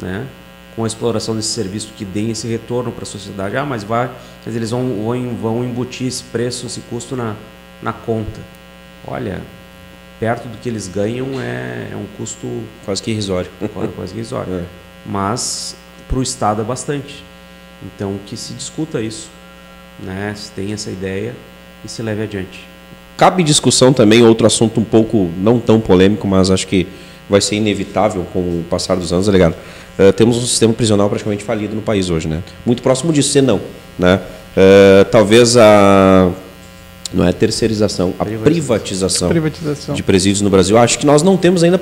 [0.00, 0.08] uhum.
[0.08, 0.26] né?
[0.74, 3.56] com a exploração desse serviço que deem esse retorno para a sociedade.
[3.56, 4.10] Ah, mas vai,
[4.44, 7.36] mas eles vão, vão, vão embutir esse preço, esse custo na,
[7.80, 8.40] na conta.
[9.06, 9.40] Olha,
[10.18, 12.46] perto do que eles ganham é, é um custo
[12.84, 13.50] quase que irrisório.
[13.72, 14.52] Quase, quase que irrisório.
[14.64, 14.64] É.
[15.06, 15.76] Mas
[16.08, 17.22] para o Estado é bastante.
[17.82, 19.28] Então que se discuta isso,
[20.00, 20.32] né?
[20.36, 21.34] se tem essa ideia
[21.84, 22.66] e se leve adiante.
[23.16, 26.86] Cabe discussão também outro assunto um pouco não tão polêmico, mas acho que
[27.28, 29.54] vai ser inevitável com o passar dos anos, tá ligado?
[29.98, 32.42] Uh, temos um sistema prisional praticamente falido no país hoje, né?
[32.66, 33.60] Muito próximo disso, se não,
[33.98, 34.20] né?
[34.56, 36.30] Uh, talvez a
[37.12, 40.76] não é a terceirização, a privatização, privatização, de presídios no Brasil.
[40.76, 41.80] Acho que nós não temos ainda,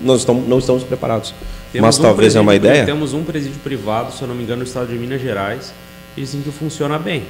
[0.00, 1.34] nós estamos, não estamos preparados.
[1.72, 2.84] Temos Mas um talvez é uma ideia.
[2.86, 5.72] Temos um presídio privado, se eu não me engano, no estado de Minas Gerais,
[6.16, 7.24] e dizem que funciona bem.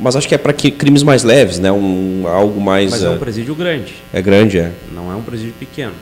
[0.00, 1.70] Mas acho que é para crimes mais leves, né?
[1.70, 2.90] Um, algo mais.
[2.90, 3.94] Mas é um presídio grande.
[4.12, 4.72] É grande, é.
[4.92, 5.94] Não é um presídio pequeno.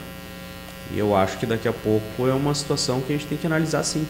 [0.95, 3.47] E eu acho que daqui a pouco é uma situação que a gente tem que
[3.47, 4.07] analisar sim.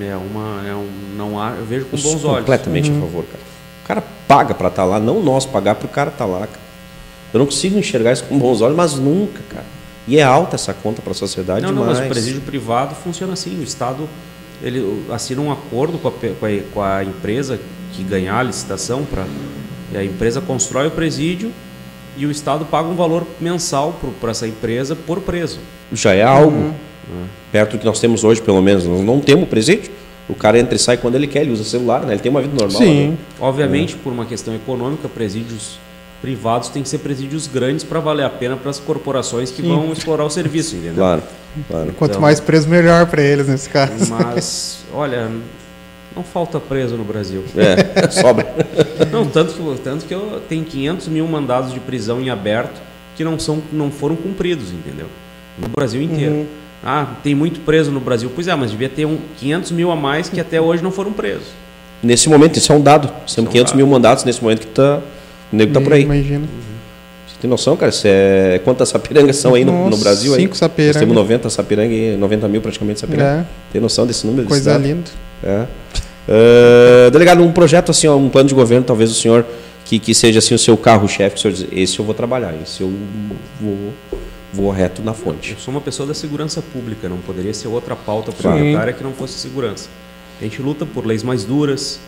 [0.00, 2.40] É uma, é um, não há, eu vejo com eu bons olhos.
[2.40, 2.98] Completamente uhum.
[2.98, 3.44] a favor, cara.
[3.82, 6.30] O cara paga para estar tá lá, não nós pagar para o cara estar tá
[6.30, 6.40] lá.
[6.40, 6.60] Cara.
[7.32, 9.64] Eu não consigo enxergar isso com bons olhos, mas nunca, cara.
[10.06, 11.86] E é alta essa conta para a sociedade não, demais.
[11.86, 13.58] Não, mas o presídio privado funciona assim.
[13.60, 14.08] O Estado
[14.62, 17.58] ele assina um acordo com a, com a, com a empresa
[17.92, 19.26] que ganhar a licitação para
[19.94, 21.52] a empresa constrói o presídio
[22.16, 25.58] e o Estado paga um valor mensal para essa empresa por preso.
[25.92, 26.56] Já é algo.
[26.56, 26.74] Uhum.
[27.50, 28.86] Perto do que nós temos hoje, pelo menos.
[28.86, 29.90] Nós não temos presídio.
[30.28, 32.14] O cara entra e sai quando ele quer, ele usa celular, né?
[32.14, 32.80] ele tem uma vida normal.
[32.80, 33.08] Sim.
[33.08, 33.16] Né?
[33.40, 35.78] Obviamente, por uma questão econômica, presídios
[36.22, 39.68] privados têm que ser presídios grandes para valer a pena para as corporações que Sim.
[39.68, 40.94] vão explorar o serviço, entendeu?
[40.94, 41.22] Claro.
[41.68, 41.92] claro.
[41.98, 44.08] Quanto então, mais preso, melhor para eles nesse caso.
[44.08, 45.28] Mas, olha,
[46.14, 47.44] não falta preso no Brasil.
[47.56, 48.54] É, sobra.
[49.10, 52.80] Não, tanto que, tanto que eu tenho 500 mil mandados de prisão em aberto
[53.14, 55.06] que não, são, não foram cumpridos, entendeu?
[55.58, 56.32] No Brasil inteiro.
[56.32, 56.46] Uhum.
[56.82, 58.30] Ah, tem muito preso no Brasil.
[58.34, 61.12] Pois é, mas devia ter um 500 mil a mais que até hoje não foram
[61.12, 61.48] presos.
[62.02, 63.12] Nesse momento, isso é um dado.
[63.26, 65.00] São 500 é mil mandados nesse momento que tá,
[65.52, 66.02] o nego está por aí.
[66.02, 66.46] Imagina.
[67.26, 67.92] Você tem noção, cara?
[68.04, 70.34] É, quantas sapirangas são aí no, no Brasil?
[70.34, 70.96] Cinco sapirangas.
[70.96, 73.44] Nós temos 90 sapirangas e 90 mil praticamente sapirangas.
[73.44, 73.46] É.
[73.72, 74.48] Tem noção desse número?
[74.48, 75.10] Coisa linda.
[75.42, 75.66] É.
[76.28, 79.44] Uh, delegado, um projeto assim, um plano de governo, talvez o senhor
[79.84, 82.80] que, que seja assim o seu carro-chefe, o senhor diz, esse eu vou trabalhar, esse
[82.80, 82.92] eu
[83.60, 83.92] vou,
[84.52, 85.52] vou reto na fonte.
[85.52, 89.12] Eu sou uma pessoa da segurança pública, não poderia ser outra pauta prioritária que não
[89.12, 89.88] fosse segurança.
[90.40, 92.00] A gente luta por leis mais duras,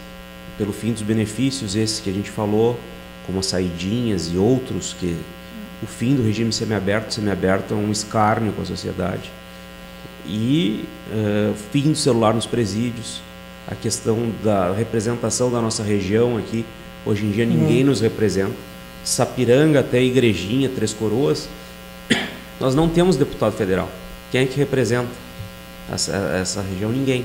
[0.56, 2.78] pelo fim dos benefícios, esses que a gente falou,
[3.26, 5.16] como as saidinhas e outros, que
[5.82, 9.30] o fim do regime semiaberto, semiaberto é um escárnio com a sociedade.
[10.26, 13.20] E uh, fim do celular nos presídios,
[13.66, 16.64] a questão da representação da nossa região aqui.
[17.04, 17.90] Hoje em dia ninguém uhum.
[17.90, 18.54] nos representa.
[19.04, 21.48] Sapiranga até Igrejinha, Três Coroas,
[22.58, 23.90] nós não temos deputado federal.
[24.30, 25.10] Quem é que representa
[25.92, 26.90] essa, essa região?
[26.90, 27.24] Ninguém.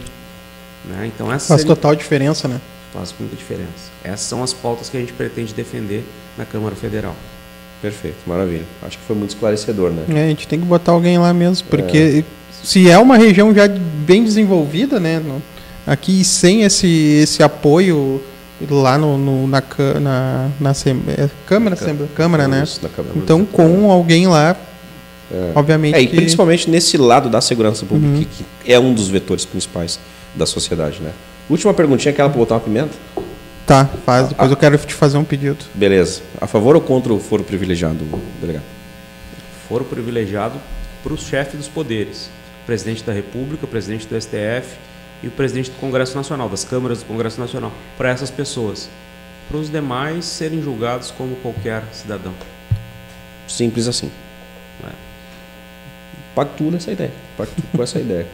[0.86, 1.10] Né?
[1.14, 1.76] Então essa faz seria...
[1.76, 2.60] total diferença, né?
[2.94, 3.92] Faz muita diferença.
[4.04, 6.04] Essas são as pautas que a gente pretende defender
[6.38, 7.16] na Câmara Federal.
[7.82, 8.66] Perfeito, maravilha.
[8.82, 10.04] Acho que foi muito esclarecedor, né?
[10.10, 12.24] É, a gente tem que botar alguém lá mesmo, porque é.
[12.64, 15.20] se é uma região já bem desenvolvida, né?
[15.20, 15.42] No
[15.90, 18.22] aqui sem esse, esse apoio
[18.70, 19.64] lá no, no na,
[20.00, 22.64] na, na é, Câmara, Câmara, Câmara né?
[22.96, 24.56] Câmara então, com alguém lá,
[25.32, 25.52] é.
[25.56, 25.96] obviamente.
[25.96, 26.16] É, e que...
[26.16, 28.26] principalmente nesse lado da segurança pública, uhum.
[28.64, 30.00] que, é um dos vetores principais
[30.36, 31.12] da sociedade, né?
[31.50, 32.96] Última perguntinha, aquela para botar uma pimenta?
[33.66, 34.26] Tá, faz.
[34.26, 35.66] Ah, depois ah, eu quero te fazer um pedido.
[35.74, 36.22] Beleza.
[36.40, 37.98] A favor ou contra o foro privilegiado,
[38.40, 38.64] delegado?
[39.68, 40.60] Foro privilegiado
[41.04, 42.30] para o chefe dos poderes.
[42.68, 44.78] Presidente da República, presidente do STF,
[45.24, 48.90] e o presidente do Congresso Nacional, das câmaras do Congresso Nacional, para essas pessoas.
[49.48, 52.34] Para os demais serem julgados como qualquer cidadão.
[53.48, 54.12] Simples assim.
[54.84, 54.92] É.
[56.36, 57.12] Pactua essa ideia.
[57.36, 58.28] Pactua com essa ideia.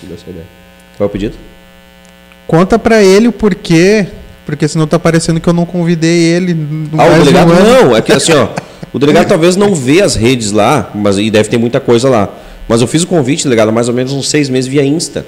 [0.00, 0.46] Pactua essa ideia.
[0.98, 1.49] Qual é o pedido?
[2.46, 4.06] Conta para ele o porquê
[4.50, 8.02] porque senão tá parecendo que eu não convidei ele no Ah, o delegado não, é
[8.02, 8.48] que assim, ó.
[8.92, 12.28] O delegado talvez não vê as redes lá, mas e deve ter muita coisa lá.
[12.66, 15.24] Mas eu fiz o convite, delegado, há mais ou menos uns seis meses via Insta.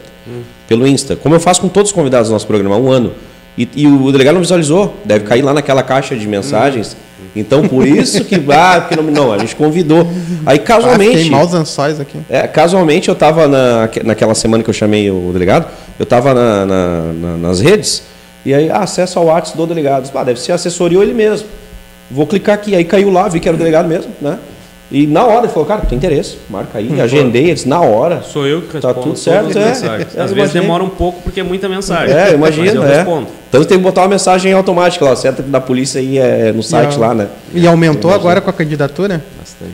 [0.66, 1.14] Pelo Insta.
[1.14, 3.12] Como eu faço com todos os convidados do nosso programa há um ano.
[3.56, 4.96] E, e o delegado não visualizou.
[5.04, 6.96] Deve cair lá naquela caixa de mensagens.
[7.34, 8.42] Então, por isso que.
[8.50, 10.06] Ah, porque não, não, a gente convidou.
[10.44, 11.16] Aí, Ah, casualmente.
[11.16, 12.18] fiquei mal os ançóis aqui.
[12.28, 15.66] É, casualmente eu estava na, naquela semana que eu chamei o delegado,
[16.02, 18.02] eu estava na, na- na- nas redes,
[18.44, 20.10] e aí, ah, acesso ao WhatsApp do delegado.
[20.12, 21.46] Ah, deve ser assessoria ou ele mesmo.
[22.10, 24.36] Vou clicar aqui, aí caiu lá, vi que era o delegado mesmo, né?
[24.90, 28.20] E na hora ele falou, cara, tem interesse, marca aí, agendei eles na hora.
[28.22, 29.64] Sou eu que Tá respondo tudo certo, é.
[29.66, 30.08] mensagens.
[30.16, 30.62] É, Às vezes imaginei.
[30.62, 32.14] demora um pouco porque é muita mensagem.
[32.14, 32.96] É, Mas imagina, eu é.
[32.96, 33.28] respondo.
[33.48, 35.40] Então tem que botar uma mensagem automática lá, certo?
[35.42, 37.28] Da polícia aí é, no site E lá, né?
[37.54, 39.22] E aumentou agora com a candidatura?
[39.38, 39.72] Bastante.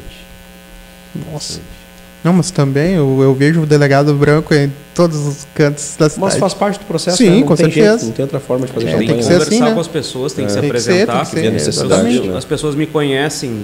[1.33, 1.61] Nossa.
[2.25, 6.13] Não, mas também eu, eu vejo o delegado branco em todos os cantos da Mas
[6.15, 6.39] cidade.
[6.41, 7.37] faz parte do processo, Sim, né?
[7.37, 7.91] Não com tem certeza.
[7.91, 9.09] jeito, não tem outra forma de fazer É, campanha.
[9.09, 9.29] tem que né?
[9.31, 9.75] conversar assim, né?
[9.75, 11.13] com as pessoas, tem que se Tem que ser, apresentar.
[11.13, 12.29] tem que ser, Ver a necessidade, exatamente.
[12.29, 12.39] né?
[12.39, 13.63] As pessoas me conhecem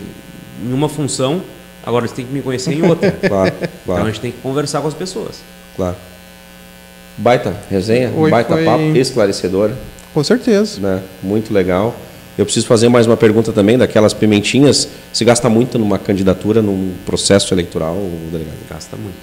[0.64, 1.42] em uma função,
[1.84, 3.10] agora eles têm que me conhecer em outra.
[3.10, 5.36] Claro, Então a claro, gente tem que conversar com as pessoas.
[5.76, 5.96] claro.
[7.16, 9.76] Baita resenha, Hoje baita foi- papo, esclarecedora,
[10.12, 10.80] Com certeza.
[10.80, 11.00] né?
[11.22, 11.94] Muito legal.
[12.36, 14.88] Eu preciso fazer mais uma pergunta também daquelas pimentinhas.
[15.12, 17.96] Se gasta muito numa candidatura, num processo eleitoral,
[18.32, 18.56] delegado?
[18.68, 19.14] Gasta muito.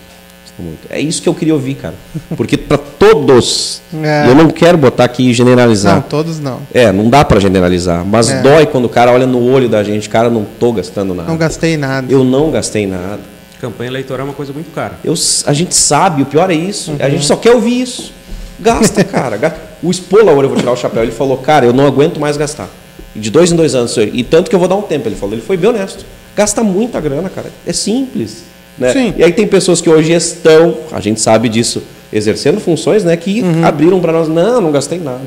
[0.45, 0.79] Gasta muito.
[0.89, 1.93] É isso que eu queria ouvir, cara.
[2.37, 4.27] Porque para todos, É.
[4.29, 5.95] eu não quero botar aqui e generalizar.
[5.95, 6.59] Não, todos não.
[6.73, 8.41] É, não dá para generalizar, mas É.
[8.41, 11.29] dói quando o cara olha no olho da gente, cara, não tô gastando nada.
[11.29, 12.09] Não gastei nada.
[12.11, 13.19] Eu não gastei nada.
[13.59, 14.93] Campanha eleitoral é uma coisa muito cara.
[15.03, 15.13] Eu,
[15.45, 16.95] a gente sabe, o pior é isso.
[16.99, 17.11] A Uhum.
[17.11, 18.13] gente só quer ouvir isso.
[18.57, 19.37] Gasta, cara.
[19.83, 22.69] O Spola, eu vou tirar o chapéu, ele falou, cara, eu não aguento mais gastar.
[23.15, 24.09] E de dois em dois anos, senhor.
[24.13, 25.33] E tanto que eu vou dar um tempo, ele falou.
[25.35, 26.05] Ele foi bem honesto.
[26.35, 27.51] Gasta muita grana, cara.
[27.65, 28.43] É simples.
[28.77, 28.93] Né?
[28.93, 29.13] Sim.
[29.17, 33.15] E aí tem pessoas que hoje estão, a gente sabe disso, exercendo funções, né?
[33.17, 33.65] Que Uhum.
[33.65, 35.21] abriram para nós, não, não gastei nada.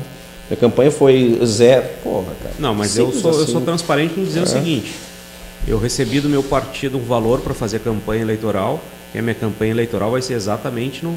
[0.51, 1.85] A campanha foi zero.
[2.03, 2.55] Porra, cara.
[2.59, 3.51] Não, mas eu sou, eu assim.
[3.51, 4.93] sou transparente em dizer o seguinte:
[5.67, 8.79] eu recebi do meu partido um valor para fazer campanha eleitoral,
[9.13, 11.15] e a minha campanha eleitoral vai ser exatamente no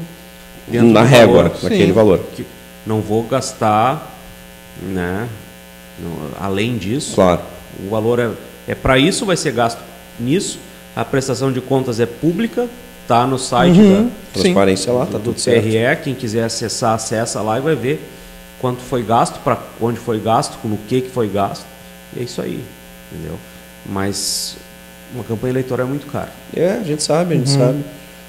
[0.91, 2.19] Na régua, valor naquele valor.
[2.35, 2.45] que
[2.87, 4.15] não vou gastar,
[4.81, 5.27] né?
[6.01, 7.41] No- além disso, Claro.
[7.85, 8.29] o valor é,
[8.67, 9.79] é para isso, vai ser gasto
[10.19, 10.59] nisso.
[10.95, 12.67] A prestação de contas é pública,
[13.07, 14.05] tá no site Uhum.
[14.05, 15.63] da, Transparência lá, tá do tudo certo.
[15.63, 18.01] TRE, quem quiser acessar, acessa lá e vai ver
[18.59, 21.65] quanto foi gasto, para onde foi gasto, no que, que foi gasto.
[22.15, 22.63] E é isso aí,
[23.11, 23.37] entendeu?
[23.85, 24.57] Mas
[25.13, 26.29] uma campanha eleitoral é muito cara.
[26.55, 27.83] É, a gente sabe, a gente sabe.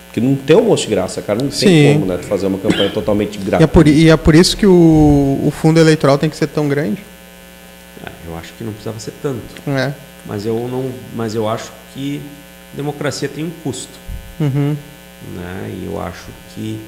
[0.06, 1.38] Porque não tem almoço de graça, cara.
[1.40, 1.92] Não tem Sim.
[1.94, 2.18] como, né?
[2.18, 6.18] Fazer uma campanha totalmente E é, e é por isso que o, o fundo eleitoral
[6.18, 7.00] tem que ser tão grande.
[8.41, 9.95] Acho que não precisava ser tanto, né?
[10.26, 12.20] mas eu não, mas eu acho que
[12.74, 13.99] democracia tem um custo,
[14.41, 14.76] Uhum.
[15.36, 15.70] né?
[15.80, 16.80] E eu acho que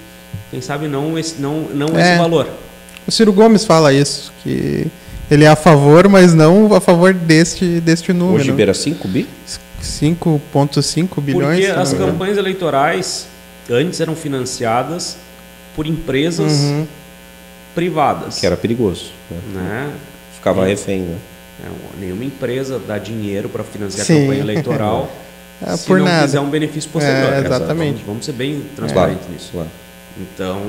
[0.50, 2.00] quem sabe não esse não não É.
[2.12, 2.48] esse valor.
[3.06, 4.86] O Ciro Gomes fala isso, que
[5.30, 8.40] ele é a favor, mas não a favor deste, deste número.
[8.40, 9.26] Hoje beira 5 bi?
[9.82, 11.58] 5,5 bilhões.
[11.64, 13.26] Porque as campanhas eleitorais
[13.70, 15.16] antes eram financiadas
[15.74, 16.86] por empresas Uhum.
[17.74, 19.10] privadas, Que era perigoso.
[19.30, 19.38] Né?
[19.54, 19.92] né?
[20.34, 20.68] Ficava É.
[20.68, 21.16] refém, né?
[21.62, 21.68] É,
[22.00, 24.16] Nenhuma empresa dá dinheiro para financiar Sim.
[24.16, 25.10] a campanha eleitoral
[25.64, 26.22] É, se por não nada.
[26.26, 27.32] quiser um benefício posterior.
[27.32, 28.02] É, Vamos- exatamente.
[28.04, 29.50] Vamos, ser bem Claro, transparentes nisso.
[29.52, 29.68] claro.
[30.20, 30.60] Então,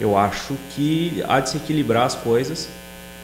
[0.00, 2.68] eu acho que há de se equilibrar as coisas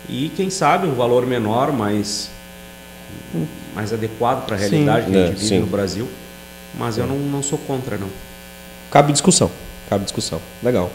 [0.09, 2.31] e, quem sabe, um valor menor, mais,
[3.75, 4.69] mais adequado para a Sim.
[4.85, 5.59] realidade que a É, gente vive sim.
[5.59, 6.09] no Brasil.
[6.79, 8.09] Mas eu não, não sou contra, não.
[8.93, 9.51] Cabe discussão.
[9.91, 10.41] Cabe discussão.
[10.63, 10.89] Legal.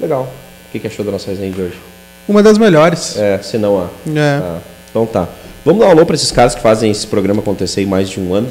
[0.00, 0.22] Legal.
[0.68, 1.78] O que, que achou da nossa resenha de hoje?
[2.30, 3.16] Uma das melhores.
[3.18, 3.86] É, se não a.
[4.16, 4.38] É.
[4.38, 4.58] Tá.
[4.88, 5.28] Então tá.
[5.64, 8.20] Vamos dar um alô para esses caras que fazem esse programa acontecer em mais de
[8.20, 8.46] um ano.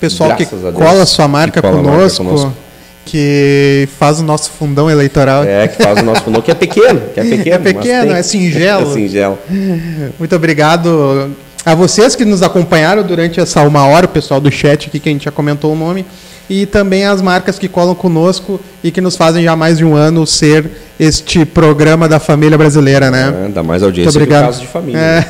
[0.00, 0.82] Pessoal que Graças a Deus.
[0.82, 2.54] cola sua marca Que cola a marca conosco, conosco.
[3.04, 5.44] que faz o nosso fundão eleitoral.
[5.44, 7.54] É, que faz o nosso fundo, que é pequeno, que é pequeno.
[7.54, 8.88] É pequeno, é singelo.
[8.90, 9.38] É singelo.
[10.18, 11.30] Muito obrigado
[11.66, 15.08] a vocês que nos acompanharam durante essa uma hora, o pessoal do chat aqui que
[15.10, 16.06] a gente já comentou o nome,
[16.48, 19.84] e também as marcas que colam conosco e que nos fazem já há mais de
[19.84, 20.64] um ano ser
[20.98, 23.46] este programa da família brasileira, né?
[23.46, 24.52] É, dá mais audiência Muito que o obrigado.
[24.52, 24.98] caso de família.
[24.98, 25.20] É.
[25.20, 25.26] né?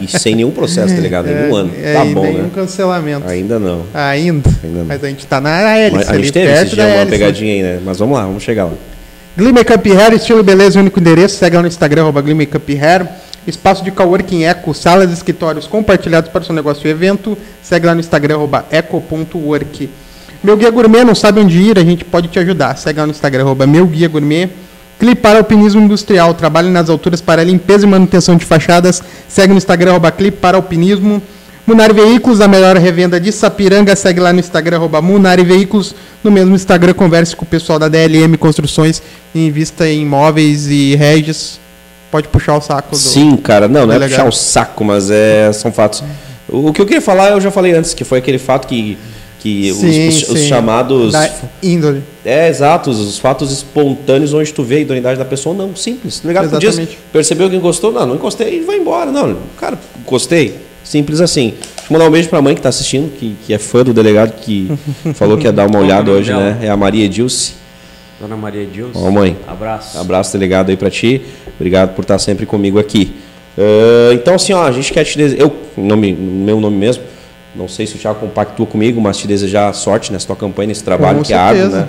[0.00, 1.28] E, sem nenhum processo, tá ligado?
[1.28, 1.70] Em um ano.
[1.82, 2.50] É, tá bom, nenhum né?
[2.54, 3.28] cancelamento.
[3.28, 3.82] Ainda não.
[3.94, 4.50] Ainda.
[4.62, 4.84] Ainda não.
[4.86, 7.10] Mas a gente tá na hélice, a gente teve esse dia uma hélice.
[7.10, 7.80] pegadinha aí, né?
[7.84, 8.72] Mas vamos lá, vamos chegar lá.
[9.36, 11.36] Glimmer Cup Hair, estilo beleza, único endereço.
[11.36, 13.06] Segue lá no Instagram, arroba Glimmer Cup Hair.
[13.46, 17.36] Espaço de coworking Eco, salas e escritórios compartilhados para o seu negócio e evento.
[17.62, 19.88] Segue lá no Instagram, arroba eco.work.
[20.44, 21.78] Meu Guia Gourmet, não sabe onde ir?
[21.78, 22.76] A gente pode te ajudar.
[22.76, 24.50] Segue lá no Instagram, arroba Meu Guia Gourmet.
[24.98, 29.02] Clipar Alpinismo Industrial, trabalho nas alturas para limpeza e manutenção de fachadas.
[29.26, 31.22] Segue no Instagram, arroba Clipar Alpinismo.
[31.66, 33.96] Munari Veículos, a melhor revenda de Sapiranga.
[33.96, 35.94] Segue lá no Instagram, arroba Munari Veículos.
[36.22, 39.02] No mesmo Instagram, converse com o pessoal da DLM Construções
[39.34, 41.58] e invista em imóveis e redes
[42.14, 42.96] pode puxar o saco do.
[42.96, 46.04] Sim, cara, não, não é puxar o saco, mas é, são fatos.
[46.48, 48.96] O que eu queria falar, eu já falei antes, que foi aquele fato que,
[49.44, 50.48] que os- Sim, os, os sim.
[50.48, 51.12] chamados.
[51.12, 51.30] Da
[51.62, 52.02] índole.
[52.24, 56.22] É, exato, os fatos espontâneos onde tu vê a idoneidade da pessoa, não, simples.
[56.24, 56.98] Ligado pro dias, Exatamente.
[57.12, 57.92] percebeu que encostou?
[57.92, 59.12] Não, não encostei e vai embora.
[59.12, 60.54] Não, cara, encostei.
[60.82, 61.50] Simples assim.
[61.50, 63.92] Deixa eu mandar um beijo pra mãe que tá assistindo, que, que é fã do
[63.92, 64.70] delegado, que
[65.14, 66.54] falou que ia dar uma olhada hoje, dela?
[66.54, 66.58] né?
[66.66, 67.52] É a Maria Edilce.
[68.20, 68.98] Dona Maria Dilson.
[69.06, 69.36] Ó, mãe.
[69.46, 69.98] Abraço.
[69.98, 71.20] Abraço, delegado, aí pra ti.
[71.56, 73.12] Obrigado por estar sempre comigo aqui.
[73.58, 75.42] Ah, então, assim, ó, a gente quer te desejar.
[75.42, 77.02] Eu, nome, no meu nome mesmo,
[77.54, 80.82] não sei se o Thiago compactua comigo, mas te desejar sorte nessa tua campanha, nesse
[80.84, 81.80] trabalho Com que é árduo, certeza.
[81.82, 81.88] né?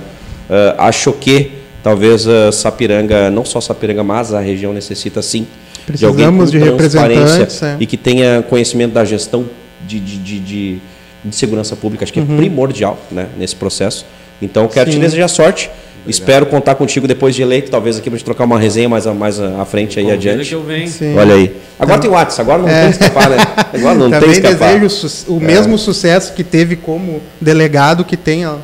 [0.77, 1.51] Ah, acho que
[1.83, 5.47] talvez a Sapiranga, não só Sapiranga, mas a região necessita sim
[5.89, 7.77] de alguém com Precisamos de transparência é.
[7.79, 9.45] e que tenha conhecimento da gestão
[9.85, 10.79] de, de, de, de-
[11.23, 12.03] de segurança pública.
[12.03, 14.05] Acho que é primordial né, nesse processo.
[14.41, 15.01] Então, quero te Uhum.
[15.01, 15.05] Sim.
[15.05, 15.71] desejar sorte.
[16.07, 19.13] Espero contar contigo depois de eleito, talvez aqui para gente trocar uma resenha mais, a-
[19.13, 20.49] mais à frente aí Convida adiante.
[20.49, 20.87] que eu venho.
[20.87, 21.17] Sim.
[21.17, 21.55] Olha aí.
[21.79, 23.37] Agora tem WhatsApp, agora não tem que escapar, né?
[23.73, 24.73] Agora não tem Também que escapar.
[24.73, 28.57] desejo su- o mesmo sucesso que teve como delegado que tenha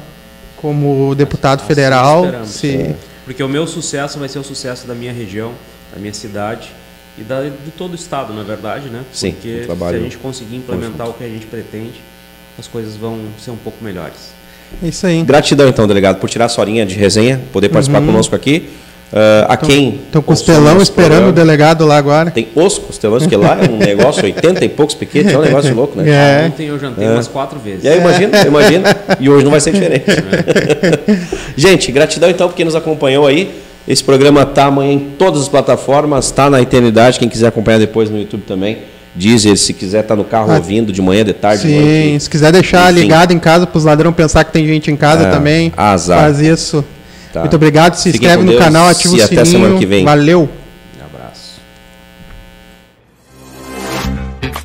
[0.57, 2.25] como deputado Assim federal.
[2.45, 5.53] Se, Porque o meu sucesso vai ser o sucesso da minha região,
[5.93, 6.69] da minha cidade
[7.17, 9.01] e da, de todo o estado, na verdade, né?
[9.11, 12.01] Sim, Porque se a gente conseguir implementar o que a gente pretende,
[12.59, 14.33] as coisas vão ser um pouco melhores.
[14.83, 15.23] É isso aí.
[15.23, 18.69] Gratidão, então, delegado, por tirar a sua horinha de resenha, poder participar conosco aqui.
[19.13, 19.99] Ah, a quem.
[20.09, 22.31] Então, costelão esperando o delegado lá agora.
[22.31, 25.75] Tem os costelões, que lá é um negócio, 80 e poucos piquetes, é um negócio
[25.75, 26.09] louco, né?
[26.09, 26.47] É.
[26.47, 27.83] Ontem eu jantei umas quatro vezes.
[27.83, 28.97] E aí, imagina, imagina.
[29.19, 30.05] E hoje não vai ser diferente.
[31.57, 33.51] Gente, gratidão então por quem nos acompanhou aí.
[33.87, 37.19] Esse programa tá amanhã em todas as plataformas, tá na eternidade.
[37.19, 38.77] Quem quiser acompanhar depois no YouTube também.
[39.13, 42.23] Deezer, se quiser, tá no carro Ah, ouvindo de manhã, de tarde, de Sim, noite.
[42.23, 43.01] se quiser deixar Enfim.
[43.01, 46.21] ligado em casa para os ladrões pensar que tem gente em casa É, também, azar.
[46.21, 46.83] faz isso.
[47.33, 47.41] Tá.
[47.41, 49.63] Muito obrigado, se Fiquem inscreve no Deus canal, ativa e o até sininho.
[49.63, 50.05] semana que vem.
[50.05, 50.49] Valeu.
[51.01, 51.59] Um abraço.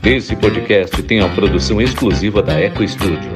[0.04, 3.30] Esse podcast tem a produção exclusiva da Eco Studio.